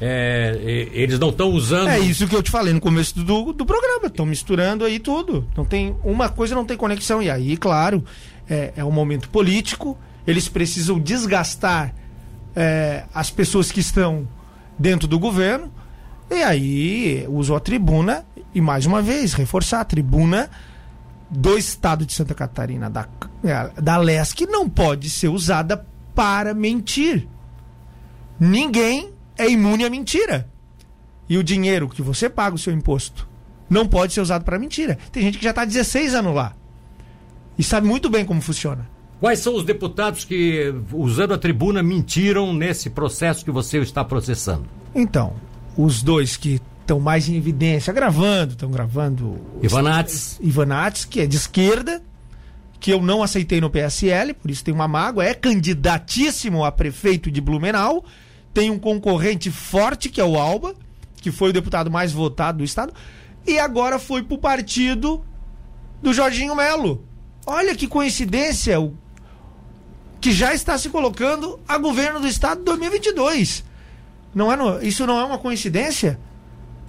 é, 0.00 0.88
eles 0.92 1.18
não 1.18 1.30
estão 1.30 1.50
usando. 1.50 1.88
É 1.88 1.98
isso 1.98 2.28
que 2.28 2.36
eu 2.36 2.42
te 2.42 2.50
falei 2.50 2.74
no 2.74 2.80
começo 2.80 3.18
do, 3.18 3.52
do 3.52 3.64
programa. 3.64 4.06
Estão 4.06 4.26
misturando 4.26 4.84
aí 4.84 4.98
tudo. 4.98 5.48
Não 5.56 5.64
tem 5.64 5.96
uma 6.04 6.28
coisa 6.28 6.54
não 6.54 6.64
tem 6.64 6.76
conexão. 6.76 7.22
E 7.22 7.30
aí, 7.30 7.56
claro, 7.56 8.04
é, 8.48 8.72
é 8.76 8.84
um 8.84 8.92
momento 8.92 9.30
político. 9.30 9.98
Eles 10.26 10.46
precisam 10.46 10.98
desgastar 10.98 11.94
é, 12.54 13.04
as 13.14 13.30
pessoas 13.30 13.70
que 13.70 13.80
estão 13.80 14.26
dentro 14.78 15.08
do 15.08 15.18
governo. 15.18 15.72
E 16.30 16.42
aí 16.42 17.26
usou 17.28 17.56
a 17.56 17.60
tribuna 17.60 18.24
e 18.54 18.60
mais 18.60 18.86
uma 18.86 19.00
vez 19.00 19.32
reforçar 19.32 19.80
a 19.80 19.84
tribuna 19.84 20.50
do 21.30 21.56
Estado 21.56 22.04
de 22.06 22.12
Santa 22.12 22.34
Catarina 22.34 22.88
da 22.88 23.06
é, 23.44 23.80
da 23.80 23.96
LESC 23.96 24.46
não 24.46 24.68
pode 24.68 25.08
ser 25.10 25.28
usada 25.28 25.86
para 26.14 26.52
mentir. 26.54 27.28
Ninguém 28.38 29.10
é 29.36 29.48
imune 29.48 29.84
à 29.84 29.90
mentira. 29.90 30.48
E 31.28 31.36
o 31.36 31.44
dinheiro 31.44 31.88
que 31.88 32.02
você 32.02 32.28
paga 32.28 32.56
o 32.56 32.58
seu 32.58 32.72
imposto 32.72 33.28
não 33.68 33.86
pode 33.86 34.12
ser 34.12 34.20
usado 34.20 34.44
para 34.44 34.58
mentira. 34.58 34.98
Tem 35.12 35.22
gente 35.22 35.38
que 35.38 35.44
já 35.44 35.50
está 35.50 35.64
16 35.64 36.14
anos 36.14 36.34
lá 36.34 36.54
e 37.58 37.62
sabe 37.62 37.86
muito 37.86 38.08
bem 38.08 38.24
como 38.24 38.40
funciona. 38.40 38.88
Quais 39.20 39.40
são 39.40 39.54
os 39.54 39.64
deputados 39.64 40.24
que, 40.24 40.72
usando 40.92 41.34
a 41.34 41.38
tribuna, 41.38 41.82
mentiram 41.82 42.52
nesse 42.52 42.88
processo 42.88 43.44
que 43.44 43.50
você 43.50 43.78
está 43.78 44.04
processando? 44.04 44.64
Então, 44.94 45.34
os 45.76 46.02
dois 46.02 46.36
que 46.36 46.60
estão 46.80 47.00
mais 47.00 47.28
em 47.28 47.36
evidência, 47.36 47.92
gravando, 47.92 48.52
estão 48.52 48.70
gravando. 48.70 49.40
Ivanates. 49.60 50.38
Ivanates, 50.40 51.04
que 51.04 51.20
é 51.20 51.26
de 51.26 51.36
esquerda, 51.36 52.00
que 52.80 52.92
eu 52.92 53.02
não 53.02 53.22
aceitei 53.22 53.60
no 53.60 53.68
PSL, 53.68 54.32
por 54.34 54.50
isso 54.50 54.64
tem 54.64 54.72
uma 54.72 54.88
mágoa, 54.88 55.24
é 55.24 55.34
candidatíssimo 55.34 56.64
a 56.64 56.70
prefeito 56.70 57.30
de 57.30 57.40
Blumenau, 57.40 58.04
tem 58.54 58.70
um 58.70 58.78
concorrente 58.78 59.50
forte 59.50 60.08
que 60.08 60.20
é 60.20 60.24
o 60.24 60.38
Alba, 60.38 60.74
que 61.20 61.32
foi 61.32 61.50
o 61.50 61.52
deputado 61.52 61.90
mais 61.90 62.12
votado 62.12 62.58
do 62.58 62.64
estado, 62.64 62.92
e 63.46 63.58
agora 63.58 63.98
foi 63.98 64.22
pro 64.22 64.38
partido 64.38 65.24
do 66.00 66.12
Jorginho 66.12 66.54
Melo. 66.54 67.04
Olha 67.44 67.74
que 67.74 67.88
coincidência, 67.88 68.78
o 68.80 68.94
que 70.20 70.32
já 70.32 70.54
está 70.54 70.76
se 70.76 70.88
colocando 70.88 71.58
a 71.66 71.78
governo 71.78 72.20
do 72.20 72.28
estado 72.28 72.62
2022. 72.64 73.64
Não 74.34 74.52
é 74.52 74.56
no, 74.56 74.82
isso 74.82 75.06
não 75.06 75.18
é 75.18 75.24
uma 75.24 75.38
coincidência? 75.38 76.18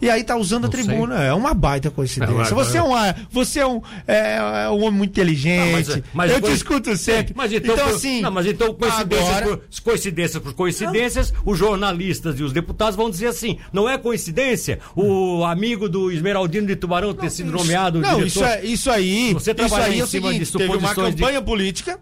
E 0.01 0.09
aí 0.09 0.23
tá 0.23 0.35
usando 0.37 0.63
não 0.63 0.69
a 0.69 0.71
tribuna. 0.71 1.17
Sei. 1.17 1.27
É 1.27 1.33
uma 1.33 1.53
baita 1.53 1.91
coincidência. 1.91 2.55
você 2.55 2.77
é 2.77 2.83
um, 2.83 2.93
você 3.29 3.59
é 3.59 3.67
um, 3.67 3.81
é, 4.07 4.37
é 4.65 4.69
um 4.69 4.81
homem 4.83 4.91
muito 4.91 5.11
inteligente. 5.11 5.73
Mas, 5.89 6.03
mas 6.13 6.31
eu 6.31 6.41
te 6.41 6.51
escuto 6.51 6.95
sempre. 6.95 7.33
Mas 7.35 7.51
então, 7.51 7.75
então 7.75 7.87
assim. 7.87 8.21
Não, 8.21 8.31
mas 8.31 8.45
então, 8.45 8.73
coincidências, 8.73 9.37
agora... 9.37 9.57
por, 9.57 9.81
coincidências 9.83 10.43
por 10.43 10.53
coincidências, 10.53 11.33
os 11.45 11.57
jornalistas 11.57 12.39
e 12.39 12.43
os 12.43 12.53
deputados 12.53 12.95
vão 12.95 13.09
dizer 13.09 13.27
assim: 13.27 13.57
não 13.73 13.89
é 13.89 13.97
coincidência 13.97 14.79
o 14.95 15.43
amigo 15.43 15.89
do 15.89 16.11
Esmeraldino 16.11 16.67
de 16.67 16.75
Tubarão 16.75 17.13
ter 17.13 17.29
sido 17.29 17.51
nomeado. 17.51 17.99
Não, 17.99 18.19
diretor, 18.19 18.27
isso, 18.27 18.43
é, 18.43 18.65
isso 18.65 18.91
aí. 18.91 19.33
Você 19.33 19.53
trabalha 19.53 19.89
isso 19.89 19.91
aí 19.91 19.99
é 19.99 20.03
em 20.03 20.05
cima 20.05 20.27
seguinte, 20.29 20.51
de 20.51 20.57
Teve 20.57 20.77
uma 20.77 20.95
campanha 20.95 21.39
de... 21.39 21.45
política. 21.45 21.99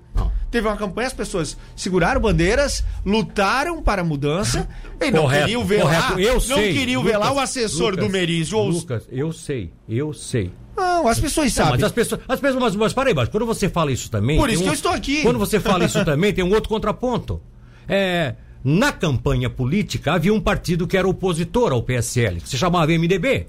Teve 0.49 0.67
uma 0.67 0.77
campanha, 0.77 1.07
as 1.07 1.13
pessoas 1.13 1.57
seguraram 1.75 2.21
bandeiras, 2.21 2.83
lutaram 3.05 3.81
para 3.81 4.01
a 4.01 4.05
mudança 4.05 4.67
e 5.01 5.11
não 5.11 5.23
correto, 5.23 5.43
queriam 5.43 5.65
ver 5.65 5.81
correto. 5.81 6.13
lá. 6.13 6.21
Eu 6.21 6.33
não 6.35 6.39
sei, 6.39 6.73
queriam 6.73 7.01
Lucas, 7.01 7.11
ver 7.11 7.25
lá 7.25 7.33
o 7.33 7.39
assessor 7.39 7.91
Lucas, 7.91 8.05
do 8.05 8.11
Merizio. 8.11 8.59
Lucas, 8.63 9.07
eu 9.11 9.33
sei, 9.33 9.71
eu 9.89 10.13
sei. 10.13 10.51
Não, 10.75 11.07
as 11.07 11.19
pessoas 11.19 11.51
sabem. 11.51 11.71
Não, 11.71 11.77
mas 11.79 11.83
as 11.83 11.91
pessoas, 11.91 12.21
as 12.27 12.39
pessoas 12.39 12.63
mas, 12.63 12.75
mas 12.75 12.93
para 12.93 13.09
aí, 13.09 13.13
mas 13.13 13.27
quando 13.27 13.45
você 13.45 13.67
fala 13.67 13.91
isso 13.91 14.09
também. 14.09 14.37
Por 14.37 14.49
isso 14.49 14.61
um, 14.61 14.63
que 14.63 14.69
eu 14.69 14.73
estou 14.73 14.91
aqui. 14.91 15.21
Quando 15.21 15.39
você 15.39 15.59
fala 15.59 15.83
isso 15.83 16.03
também, 16.05 16.33
tem 16.33 16.43
um 16.43 16.53
outro 16.53 16.69
contraponto. 16.69 17.41
É, 17.89 18.35
na 18.63 18.91
campanha 18.91 19.49
política 19.49 20.13
havia 20.13 20.33
um 20.33 20.39
partido 20.39 20.87
que 20.87 20.95
era 20.95 21.07
opositor 21.07 21.73
ao 21.73 21.83
PSL, 21.83 22.39
que 22.39 22.47
se 22.47 22.57
chamava 22.57 22.91
MDB. 22.91 23.47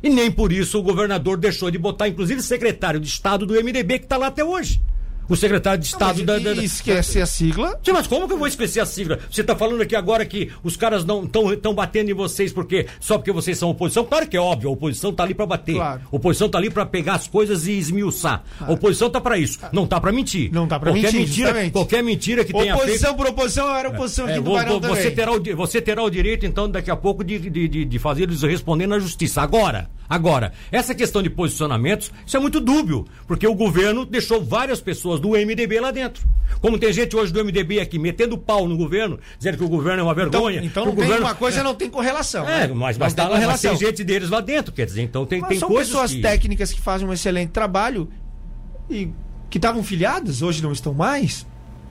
E 0.00 0.10
nem 0.10 0.30
por 0.30 0.52
isso 0.52 0.78
o 0.78 0.82
governador 0.82 1.38
deixou 1.38 1.70
de 1.70 1.78
botar, 1.78 2.06
inclusive, 2.06 2.40
secretário 2.40 3.00
de 3.00 3.08
Estado 3.08 3.46
do 3.46 3.54
MDB, 3.54 3.98
que 3.98 4.04
está 4.04 4.16
lá 4.16 4.28
até 4.28 4.44
hoje 4.44 4.80
o 5.28 5.36
secretário 5.36 5.80
de 5.80 5.86
Estado 5.86 6.18
não, 6.18 6.24
da, 6.24 6.38
da, 6.38 6.62
Esquece 6.62 7.20
a 7.20 7.26
sigla? 7.26 7.78
Sim, 7.82 7.92
mas 7.92 8.06
como 8.06 8.26
que 8.26 8.34
eu 8.34 8.38
vou 8.38 8.46
esquecer 8.46 8.80
a 8.80 8.86
sigla? 8.86 9.18
Você 9.30 9.40
está 9.40 9.56
falando 9.56 9.80
aqui 9.80 9.94
agora 9.94 10.24
que 10.24 10.50
os 10.62 10.76
caras 10.76 11.04
não 11.04 11.24
estão 11.24 11.74
batendo 11.74 12.10
em 12.10 12.14
vocês 12.14 12.52
porque 12.52 12.86
só 13.00 13.18
porque 13.18 13.32
vocês 13.32 13.58
são 13.58 13.70
oposição? 13.70 14.04
Claro 14.04 14.26
que 14.26 14.36
é 14.36 14.40
óbvio, 14.40 14.68
a 14.68 14.72
oposição 14.72 15.10
está 15.10 15.22
ali 15.22 15.34
para 15.34 15.46
bater. 15.46 15.74
Claro. 15.74 16.02
A 16.10 16.16
oposição 16.16 16.46
está 16.46 16.58
ali 16.58 16.70
para 16.70 16.86
pegar 16.86 17.14
as 17.14 17.28
coisas 17.28 17.66
e 17.66 17.72
esmiuçar. 17.72 18.42
Claro. 18.58 18.72
A 18.72 18.74
oposição 18.74 19.08
está 19.08 19.20
para 19.20 19.38
isso. 19.38 19.58
Não 19.72 19.84
está 19.84 20.00
para 20.00 20.12
mentir. 20.12 20.52
Não 20.52 20.64
está 20.64 20.78
para 20.78 20.92
mentir. 20.92 21.12
Mentira, 21.12 21.48
justamente. 21.48 21.72
qualquer 21.72 22.02
mentira 22.02 22.44
que 22.44 22.52
tenha 22.52 22.74
Oposição 22.74 23.14
feito... 23.14 23.16
por 23.16 23.26
oposição 23.28 23.76
era 23.76 23.88
oposição 23.88 24.26
é, 24.26 24.30
aqui 24.30 24.38
é, 24.38 24.42
do 24.42 24.52
Barão 24.52 24.80
você 24.80 25.10
terá, 25.10 25.32
o, 25.32 25.56
você 25.56 25.80
terá 25.80 26.02
o 26.02 26.10
direito, 26.10 26.46
então, 26.46 26.68
daqui 26.68 26.90
a 26.90 26.96
pouco, 26.96 27.24
de, 27.24 27.38
de, 27.38 27.68
de, 27.68 27.84
de 27.84 27.98
fazer 27.98 28.24
eles 28.24 28.42
responder 28.42 28.86
na 28.86 28.98
justiça. 28.98 29.42
Agora, 29.42 29.88
Agora, 30.08 30.52
essa 30.70 30.94
questão 30.94 31.22
de 31.22 31.28
posicionamentos, 31.28 32.12
isso 32.24 32.36
é 32.36 32.40
muito 32.40 32.60
dúbio, 32.60 33.04
porque 33.26 33.46
o 33.46 33.54
governo 33.54 34.04
deixou 34.04 34.42
várias 34.42 34.80
pessoas 34.80 35.20
do 35.20 35.30
MDB 35.30 35.80
lá 35.80 35.90
dentro. 35.90 36.26
Como 36.60 36.78
tem 36.78 36.92
gente 36.92 37.16
hoje 37.16 37.32
do 37.32 37.44
MDB 37.44 37.80
aqui 37.80 37.98
metendo 37.98 38.38
pau 38.38 38.68
no 38.68 38.76
governo, 38.76 39.18
dizendo 39.36 39.58
que 39.58 39.64
o 39.64 39.68
governo 39.68 40.00
é 40.00 40.02
uma 40.02 40.12
então, 40.12 40.30
vergonha. 40.30 40.58
Então, 40.58 40.68
então 40.68 40.84
não 40.86 40.92
tem 40.92 41.04
governo... 41.04 41.26
uma 41.26 41.34
coisa 41.34 41.62
não 41.62 41.74
tem 41.74 41.90
correlação. 41.90 42.48
É, 42.48 42.68
né? 42.68 42.74
mas, 42.74 42.96
mas, 42.96 43.14
tá 43.14 43.28
lá, 43.28 43.40
mas 43.40 43.60
tem 43.60 43.76
gente 43.76 44.04
deles 44.04 44.30
lá 44.30 44.40
dentro, 44.40 44.72
quer 44.72 44.86
dizer, 44.86 45.02
então 45.02 45.26
tem, 45.26 45.40
mas 45.40 45.50
tem 45.50 45.58
são 45.58 45.68
coisas. 45.68 45.88
Pessoas 45.88 46.12
que... 46.12 46.20
técnicas 46.20 46.72
que 46.72 46.80
fazem 46.80 47.06
um 47.06 47.12
excelente 47.12 47.50
trabalho 47.50 48.08
e 48.88 49.10
que 49.50 49.58
estavam 49.58 49.82
filiadas, 49.82 50.42
hoje 50.42 50.62
não 50.62 50.72
estão 50.72 50.94
mais. 50.94 51.46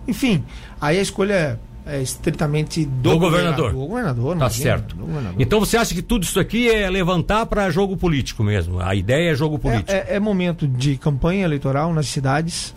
Enfim, 0.08 0.44
aí 0.80 1.00
a 1.00 1.02
escolha 1.02 1.60
é 1.86 2.02
estritamente 2.02 2.84
do, 2.84 3.12
do 3.12 3.20
governador. 3.20 3.72
Do 3.72 3.78
governador, 3.78 4.32
Tá 4.32 4.38
imagina, 4.38 4.64
certo. 4.64 4.96
Governador. 4.96 5.36
Então 5.40 5.60
você 5.60 5.78
acha 5.78 5.94
que 5.94 6.02
tudo 6.02 6.24
isso 6.24 6.40
aqui 6.40 6.70
é 6.70 6.90
levantar 6.90 7.46
para 7.46 7.70
jogo 7.70 7.96
político 7.96 8.44
mesmo? 8.44 8.80
A 8.80 8.96
ideia 8.96 9.32
é 9.32 9.36
jogo 9.36 9.60
político? 9.60 9.92
É, 9.92 10.06
é, 10.10 10.16
é 10.16 10.20
momento 10.20 10.68
de 10.68 10.98
campanha 10.98 11.46
eleitoral 11.46 11.94
nas 11.94 12.08
cidades. 12.08 12.74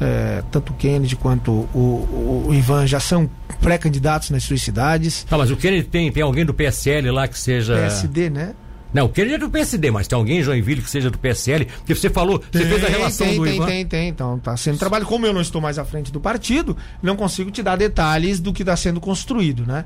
É, 0.00 0.44
tanto 0.52 0.72
o 0.72 0.76
Kennedy 0.76 1.16
quanto 1.16 1.50
o, 1.50 1.66
o, 1.76 2.44
o 2.48 2.54
Ivan 2.54 2.86
já 2.86 3.00
são 3.00 3.28
pré-candidatos 3.60 4.30
nas 4.30 4.44
suas 4.44 4.62
cidades. 4.62 5.24
Tá, 5.24 5.36
mas 5.36 5.50
o 5.50 5.56
Kennedy 5.56 5.88
tem, 5.88 6.12
tem 6.12 6.22
alguém 6.22 6.44
do 6.44 6.54
PSL 6.54 7.10
lá 7.10 7.26
que 7.26 7.38
seja. 7.38 7.74
PSD, 7.74 8.30
né? 8.30 8.54
Não, 8.92 9.06
o 9.06 9.08
querer 9.08 9.34
é 9.34 9.38
do 9.38 9.50
PSD, 9.50 9.90
mas 9.90 10.08
tem 10.08 10.16
alguém 10.16 10.38
em 10.38 10.42
Joinville 10.42 10.82
que 10.82 10.90
seja 10.90 11.10
do 11.10 11.18
PSL? 11.18 11.66
Porque 11.66 11.94
você 11.94 12.08
falou, 12.08 12.38
tem, 12.38 12.62
você 12.62 12.68
fez 12.68 12.84
a 12.84 12.88
relação 12.88 13.26
tem, 13.26 13.36
do 13.36 13.44
tem, 13.44 13.56
Ivan. 13.56 13.66
Tem, 13.66 13.86
tem, 13.86 14.08
Então, 14.08 14.38
tá 14.38 14.56
sendo 14.56 14.78
trabalho. 14.78 15.04
Como 15.04 15.26
eu 15.26 15.32
não 15.32 15.40
estou 15.40 15.60
mais 15.60 15.78
à 15.78 15.84
frente 15.84 16.10
do 16.10 16.20
partido, 16.20 16.76
não 17.02 17.16
consigo 17.16 17.50
te 17.50 17.62
dar 17.62 17.76
detalhes 17.76 18.40
do 18.40 18.52
que 18.52 18.62
está 18.62 18.76
sendo 18.76 19.00
construído, 19.00 19.66
né? 19.66 19.84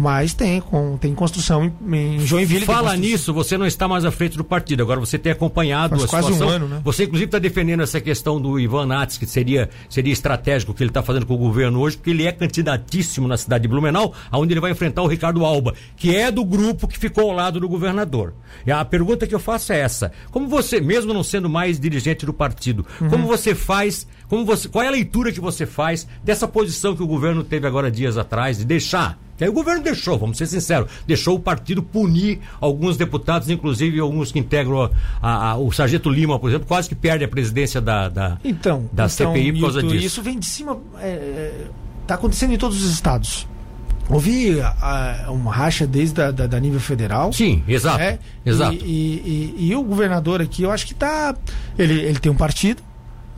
Mas 0.00 0.32
tem, 0.32 0.62
com, 0.62 0.96
tem 0.96 1.14
construção 1.14 1.70
em, 1.86 2.16
em 2.16 2.20
Joinville. 2.20 2.64
Fala 2.64 2.96
nisso, 2.96 3.34
você 3.34 3.58
não 3.58 3.66
está 3.66 3.86
mais 3.86 4.02
à 4.06 4.10
frente 4.10 4.34
do 4.34 4.42
partido. 4.42 4.82
Agora 4.82 4.98
você 4.98 5.18
tem 5.18 5.30
acompanhado 5.30 5.90
Faz 5.90 6.04
a 6.04 6.08
quase 6.08 6.32
situação. 6.32 6.48
Um 6.48 6.50
ano, 6.50 6.68
né? 6.68 6.80
Você, 6.82 7.04
inclusive, 7.04 7.26
está 7.26 7.38
defendendo 7.38 7.82
essa 7.82 8.00
questão 8.00 8.40
do 8.40 8.58
Ivan 8.58 8.86
Nats, 8.86 9.18
que 9.18 9.26
seria, 9.26 9.68
seria 9.90 10.10
estratégico 10.10 10.72
o 10.72 10.74
que 10.74 10.82
ele 10.82 10.88
está 10.88 11.02
fazendo 11.02 11.26
com 11.26 11.34
o 11.34 11.38
governo 11.38 11.80
hoje, 11.80 11.98
porque 11.98 12.08
ele 12.08 12.26
é 12.26 12.32
candidatíssimo 12.32 13.28
na 13.28 13.36
cidade 13.36 13.62
de 13.62 13.68
Blumenau, 13.68 14.14
onde 14.32 14.54
ele 14.54 14.60
vai 14.60 14.70
enfrentar 14.70 15.02
o 15.02 15.06
Ricardo 15.06 15.44
Alba, 15.44 15.74
que 15.96 16.16
é 16.16 16.30
do 16.30 16.46
grupo 16.46 16.88
que 16.88 16.98
ficou 16.98 17.28
ao 17.28 17.36
lado 17.36 17.60
do 17.60 17.68
governador. 17.68 18.32
E 18.66 18.72
a 18.72 18.82
pergunta 18.82 19.26
que 19.26 19.34
eu 19.34 19.40
faço 19.40 19.70
é 19.74 19.80
essa: 19.80 20.12
como 20.30 20.48
você, 20.48 20.80
mesmo 20.80 21.12
não 21.12 21.22
sendo 21.22 21.50
mais 21.50 21.78
dirigente 21.78 22.24
do 22.24 22.32
partido, 22.32 22.86
uhum. 23.02 23.10
como 23.10 23.26
você 23.26 23.54
faz, 23.54 24.06
como 24.30 24.44
você, 24.46 24.68
qual 24.68 24.84
é 24.84 24.88
a 24.88 24.90
leitura 24.90 25.32
que 25.32 25.40
você 25.40 25.66
faz 25.66 26.06
dessa 26.24 26.46
posição 26.46 26.94
que 26.96 27.02
o 27.02 27.06
governo 27.06 27.44
teve 27.44 27.66
agora 27.66 27.90
dias 27.90 28.16
atrás 28.16 28.58
de 28.58 28.64
deixar 28.64 29.18
que 29.36 29.44
aí 29.44 29.48
o 29.48 29.54
governo 29.54 29.82
deixou, 29.82 30.18
vamos 30.18 30.36
ser 30.36 30.46
sinceros, 30.46 30.90
deixou 31.06 31.34
o 31.34 31.40
partido 31.40 31.82
punir 31.82 32.40
alguns 32.60 32.98
deputados, 32.98 33.48
inclusive 33.48 33.98
alguns 33.98 34.30
que 34.30 34.38
integram 34.38 34.90
a, 35.22 35.52
a, 35.52 35.56
o 35.56 35.72
Sargento 35.72 36.10
Lima, 36.10 36.38
por 36.38 36.50
exemplo, 36.50 36.68
quase 36.68 36.90
que 36.90 36.94
perde 36.94 37.24
a 37.24 37.28
presidência 37.28 37.80
da, 37.80 38.10
da, 38.10 38.38
então, 38.44 38.86
da 38.92 39.06
então, 39.06 39.32
CPI 39.32 39.54
por 39.54 39.60
causa 39.62 39.82
disso. 39.82 40.04
Isso 40.04 40.22
vem 40.22 40.38
de 40.38 40.44
cima. 40.44 40.78
Está 40.94 41.06
é, 41.06 41.08
é 41.08 41.66
tá 42.06 42.14
acontecendo 42.16 42.52
em 42.52 42.58
todos 42.58 42.84
os 42.84 42.92
estados. 42.92 43.48
Houve 44.10 44.60
a, 44.60 45.24
a, 45.28 45.30
uma 45.30 45.54
racha 45.54 45.86
desde 45.86 46.20
a, 46.20 46.30
da, 46.30 46.46
da, 46.46 46.60
nível 46.60 46.78
federal. 46.78 47.32
Sim, 47.32 47.62
exato. 47.66 48.02
É, 48.02 48.18
exato. 48.44 48.74
E, 48.74 48.84
e, 48.84 49.54
e, 49.56 49.70
e, 49.70 49.74
o 49.74 49.82
governador 49.82 50.42
aqui, 50.42 50.64
eu 50.64 50.70
acho 50.70 50.84
que 50.84 50.92
está. 50.92 51.34
Ele, 51.78 51.94
ele 51.94 52.18
tem 52.18 52.30
um 52.30 52.36
partido, 52.36 52.82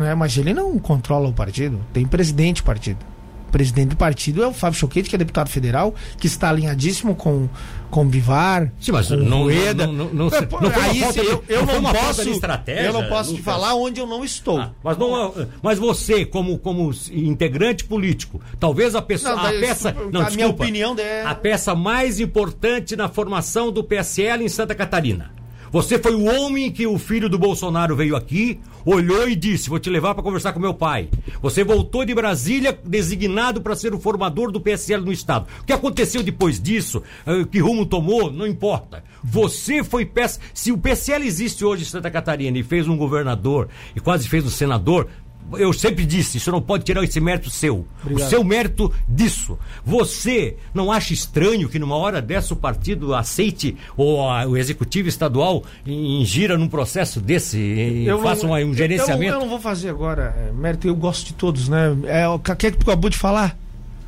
né, 0.02 0.14
mas 0.14 0.36
ele 0.36 0.52
não 0.52 0.78
controla 0.78 1.28
o 1.28 1.32
partido. 1.32 1.80
Tem 1.92 2.06
presidente 2.06 2.62
partido 2.62 3.12
presidente 3.52 3.90
do 3.90 3.96
partido 3.96 4.42
é 4.42 4.46
o 4.48 4.52
Fábio 4.52 4.78
Choquete, 4.78 5.10
que 5.10 5.14
é 5.14 5.18
deputado 5.18 5.48
federal, 5.48 5.94
que 6.18 6.26
está 6.26 6.48
alinhadíssimo 6.48 7.14
com, 7.14 7.48
com 7.90 8.00
o 8.02 8.04
Bivar. 8.06 8.72
Sim, 8.80 8.92
mas 8.92 9.08
com 9.08 9.16
não, 9.16 9.42
Rueda. 9.42 9.86
não, 9.86 9.92
não, 9.92 10.04
não, 10.06 10.30
não, 10.30 10.60
não 10.60 10.82
aí, 10.82 11.00
falta, 11.00 11.20
eu, 11.20 11.44
eu 11.46 11.66
não, 11.66 11.82
não 11.82 11.92
posso 11.92 12.22
eu 12.22 12.92
não 12.92 13.08
posso 13.08 13.34
te 13.34 13.42
falar 13.42 13.74
onde 13.74 14.00
eu 14.00 14.06
não 14.06 14.24
estou. 14.24 14.58
Ah, 14.58 14.72
mas, 14.82 14.96
não, 14.96 15.34
mas 15.62 15.78
você, 15.78 16.24
como, 16.24 16.58
como 16.58 16.90
integrante 17.12 17.84
político, 17.84 18.40
talvez 18.58 18.94
a 18.94 19.02
pessoa. 19.02 19.34
a 19.34 19.52
peça. 19.52 19.92
Não, 19.92 20.22
a 20.22 20.24
desculpa, 20.24 20.34
minha 20.34 20.48
opinião 20.48 20.96
é... 20.98 21.22
A 21.24 21.34
peça 21.34 21.74
mais 21.74 22.18
importante 22.18 22.96
na 22.96 23.08
formação 23.08 23.70
do 23.70 23.84
PSL 23.84 24.42
em 24.42 24.48
Santa 24.48 24.74
Catarina. 24.74 25.41
Você 25.72 25.98
foi 25.98 26.14
o 26.14 26.24
homem 26.24 26.70
que 26.70 26.86
o 26.86 26.98
filho 26.98 27.30
do 27.30 27.38
Bolsonaro 27.38 27.96
veio 27.96 28.14
aqui, 28.14 28.60
olhou 28.84 29.26
e 29.26 29.34
disse: 29.34 29.70
Vou 29.70 29.78
te 29.78 29.88
levar 29.88 30.14
para 30.14 30.22
conversar 30.22 30.52
com 30.52 30.60
meu 30.60 30.74
pai. 30.74 31.08
Você 31.40 31.64
voltou 31.64 32.04
de 32.04 32.14
Brasília 32.14 32.78
designado 32.84 33.62
para 33.62 33.74
ser 33.74 33.94
o 33.94 33.98
formador 33.98 34.52
do 34.52 34.60
PSL 34.60 35.02
no 35.02 35.10
Estado. 35.10 35.46
O 35.62 35.64
que 35.64 35.72
aconteceu 35.72 36.22
depois 36.22 36.60
disso, 36.60 37.02
eh, 37.26 37.46
que 37.50 37.58
rumo 37.58 37.86
tomou, 37.86 38.30
não 38.30 38.46
importa. 38.46 39.02
Você 39.24 39.82
foi 39.82 40.04
peça. 40.04 40.40
Se 40.52 40.70
o 40.70 40.76
PSL 40.76 41.26
existe 41.26 41.64
hoje 41.64 41.84
em 41.84 41.86
Santa 41.86 42.10
Catarina 42.10 42.58
e 42.58 42.62
fez 42.62 42.86
um 42.86 42.96
governador 42.96 43.68
e 43.96 44.00
quase 44.00 44.28
fez 44.28 44.44
um 44.44 44.50
senador, 44.50 45.08
eu 45.54 45.72
sempre 45.72 46.06
disse, 46.06 46.38
isso 46.38 46.50
não 46.50 46.60
pode 46.60 46.84
tirar 46.84 47.02
esse 47.04 47.20
mérito 47.20 47.50
seu. 47.50 47.86
Obrigado. 48.02 48.26
O 48.26 48.30
seu 48.30 48.44
mérito 48.44 48.92
disso. 49.08 49.58
Você 49.84 50.56
não 50.72 50.90
acha 50.90 51.12
estranho 51.12 51.68
que 51.68 51.78
numa 51.78 51.96
hora 51.96 52.22
dessa 52.22 52.54
o 52.54 52.56
partido 52.56 53.14
aceite 53.14 53.76
ou 53.96 54.28
a, 54.28 54.46
o 54.46 54.56
executivo 54.56 55.08
estadual 55.08 55.62
ingira 55.86 56.56
num 56.56 56.68
processo 56.68 57.20
desse 57.20 57.58
e 57.58 58.06
eu 58.06 58.20
faça 58.22 58.46
um, 58.46 58.54
um 58.54 58.74
gerenciamento? 58.74 59.34
Eu, 59.34 59.34
eu, 59.34 59.40
não 59.40 59.48
vou 59.48 59.60
fazer 59.60 59.90
agora, 59.90 60.34
é, 60.38 60.52
mérito, 60.52 60.86
eu 60.86 60.94
gosto 60.94 61.26
de 61.26 61.34
todos, 61.34 61.68
né? 61.68 61.96
É, 62.04 62.28
o 62.28 62.38
que 62.38 62.70
tu 62.72 62.82
acabou 62.82 63.10
de 63.10 63.18
falar? 63.18 63.56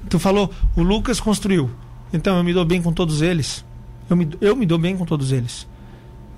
Tu 0.09 0.19
falou, 0.19 0.51
o 0.77 0.83
Lucas 0.83 1.21
construiu. 1.21 1.71
Então 2.13 2.37
eu 2.37 2.45
me 2.45 2.53
dou 2.53 2.65
bem 2.65 2.81
com 2.81 2.93
todos 2.93 3.23
eles. 3.23 3.65
Eu 4.09 4.17
me, 4.17 4.29
eu 4.41 4.55
me 4.55 4.67
dou 4.67 4.79
bem 4.79 4.97
com 4.97 5.05
todos 5.05 5.33
eles. 5.33 5.67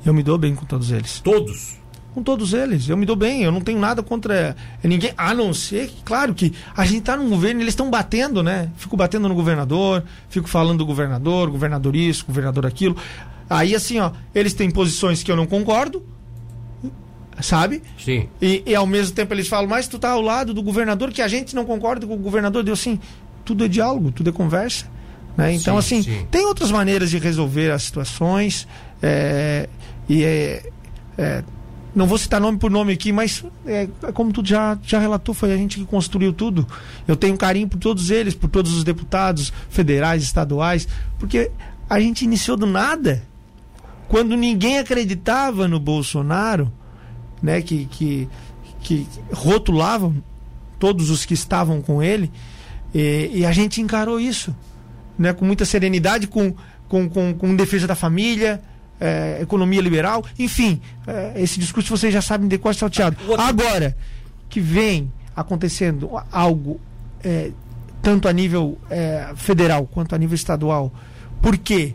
Eu 0.04 0.14
me 0.14 0.22
dou 0.22 0.38
bem 0.38 0.54
com 0.54 0.64
todos 0.64 0.90
eles. 0.90 1.20
Todos? 1.20 1.76
Com 2.16 2.22
todos 2.22 2.54
eles. 2.54 2.88
Eu 2.88 2.96
me 2.96 3.04
dou 3.04 3.14
bem, 3.14 3.42
eu 3.42 3.52
não 3.52 3.60
tenho 3.60 3.78
nada 3.78 4.02
contra 4.02 4.56
ninguém, 4.82 5.12
a 5.18 5.34
não 5.34 5.52
ser 5.52 5.88
que, 5.88 6.02
claro, 6.02 6.32
que 6.34 6.54
a 6.74 6.86
gente 6.86 7.00
está 7.00 7.14
num 7.14 7.28
governo, 7.28 7.60
eles 7.60 7.72
estão 7.72 7.90
batendo, 7.90 8.42
né? 8.42 8.70
Fico 8.78 8.96
batendo 8.96 9.28
no 9.28 9.34
governador, 9.34 10.02
fico 10.30 10.48
falando 10.48 10.78
do 10.78 10.86
governador, 10.86 11.50
governador 11.50 11.94
isso, 11.94 12.24
governador 12.24 12.64
aquilo. 12.64 12.96
Aí, 13.50 13.74
assim, 13.74 13.98
ó, 14.00 14.12
eles 14.34 14.54
têm 14.54 14.70
posições 14.70 15.22
que 15.22 15.30
eu 15.30 15.36
não 15.36 15.44
concordo, 15.44 16.02
sabe? 17.42 17.82
Sim. 18.02 18.30
E, 18.40 18.62
e, 18.64 18.74
ao 18.74 18.86
mesmo 18.86 19.14
tempo 19.14 19.34
eles 19.34 19.46
falam, 19.46 19.68
mas 19.68 19.86
tu 19.86 19.98
tá 19.98 20.08
ao 20.08 20.22
lado 20.22 20.54
do 20.54 20.62
governador 20.62 21.12
que 21.12 21.20
a 21.20 21.28
gente 21.28 21.54
não 21.54 21.66
concorda 21.66 22.06
com 22.06 22.14
o 22.14 22.18
governador. 22.18 22.62
Deu 22.62 22.72
assim, 22.72 22.98
tudo 23.44 23.62
é 23.62 23.68
diálogo, 23.68 24.10
tudo 24.10 24.30
é 24.30 24.32
conversa. 24.32 24.86
Né? 25.36 25.52
Então, 25.52 25.74
sim, 25.82 25.98
assim, 25.98 26.10
sim. 26.10 26.26
tem 26.30 26.46
outras 26.46 26.70
maneiras 26.70 27.10
de 27.10 27.18
resolver 27.18 27.72
as 27.72 27.82
situações. 27.82 28.66
É, 29.02 29.68
e 30.08 30.24
é, 30.24 30.70
é, 31.18 31.44
não 31.96 32.06
vou 32.06 32.18
citar 32.18 32.38
nome 32.38 32.58
por 32.58 32.70
nome 32.70 32.92
aqui, 32.92 33.10
mas 33.10 33.42
é, 33.64 33.88
como 34.12 34.30
tu 34.30 34.44
já, 34.44 34.78
já 34.82 34.98
relatou, 34.98 35.34
foi 35.34 35.50
a 35.50 35.56
gente 35.56 35.78
que 35.78 35.86
construiu 35.86 36.30
tudo. 36.30 36.68
Eu 37.08 37.16
tenho 37.16 37.34
carinho 37.38 37.66
por 37.66 37.78
todos 37.78 38.10
eles, 38.10 38.34
por 38.34 38.50
todos 38.50 38.74
os 38.74 38.84
deputados 38.84 39.50
federais, 39.70 40.22
estaduais, 40.22 40.86
porque 41.18 41.50
a 41.88 41.98
gente 41.98 42.22
iniciou 42.22 42.54
do 42.54 42.66
nada. 42.66 43.22
Quando 44.08 44.36
ninguém 44.36 44.78
acreditava 44.78 45.66
no 45.66 45.80
Bolsonaro, 45.80 46.70
né, 47.42 47.62
que, 47.62 47.86
que, 47.86 48.28
que 48.82 49.06
rotulavam 49.32 50.22
todos 50.78 51.08
os 51.08 51.24
que 51.24 51.32
estavam 51.32 51.80
com 51.80 52.02
ele, 52.02 52.30
e, 52.94 53.30
e 53.36 53.46
a 53.46 53.52
gente 53.52 53.80
encarou 53.80 54.20
isso 54.20 54.54
né, 55.18 55.32
com 55.32 55.46
muita 55.46 55.64
serenidade, 55.64 56.26
com, 56.26 56.54
com, 56.90 57.08
com, 57.08 57.32
com 57.32 57.56
defesa 57.56 57.86
da 57.86 57.94
família, 57.94 58.62
é, 59.00 59.38
economia 59.40 59.80
liberal, 59.80 60.24
enfim, 60.38 60.80
é, 61.06 61.34
esse 61.36 61.58
discurso 61.60 61.96
vocês 61.96 62.12
já 62.12 62.22
sabem 62.22 62.48
de 62.48 62.58
qual 62.58 62.70
é 62.70 62.74
salteado. 62.74 63.16
Agora, 63.38 63.96
que 64.48 64.60
vem 64.60 65.12
acontecendo 65.34 66.10
algo 66.30 66.80
é, 67.22 67.50
tanto 68.00 68.28
a 68.28 68.32
nível 68.32 68.78
é, 68.88 69.32
federal 69.36 69.86
quanto 69.86 70.14
a 70.14 70.18
nível 70.18 70.34
estadual, 70.34 70.92
porque 71.42 71.94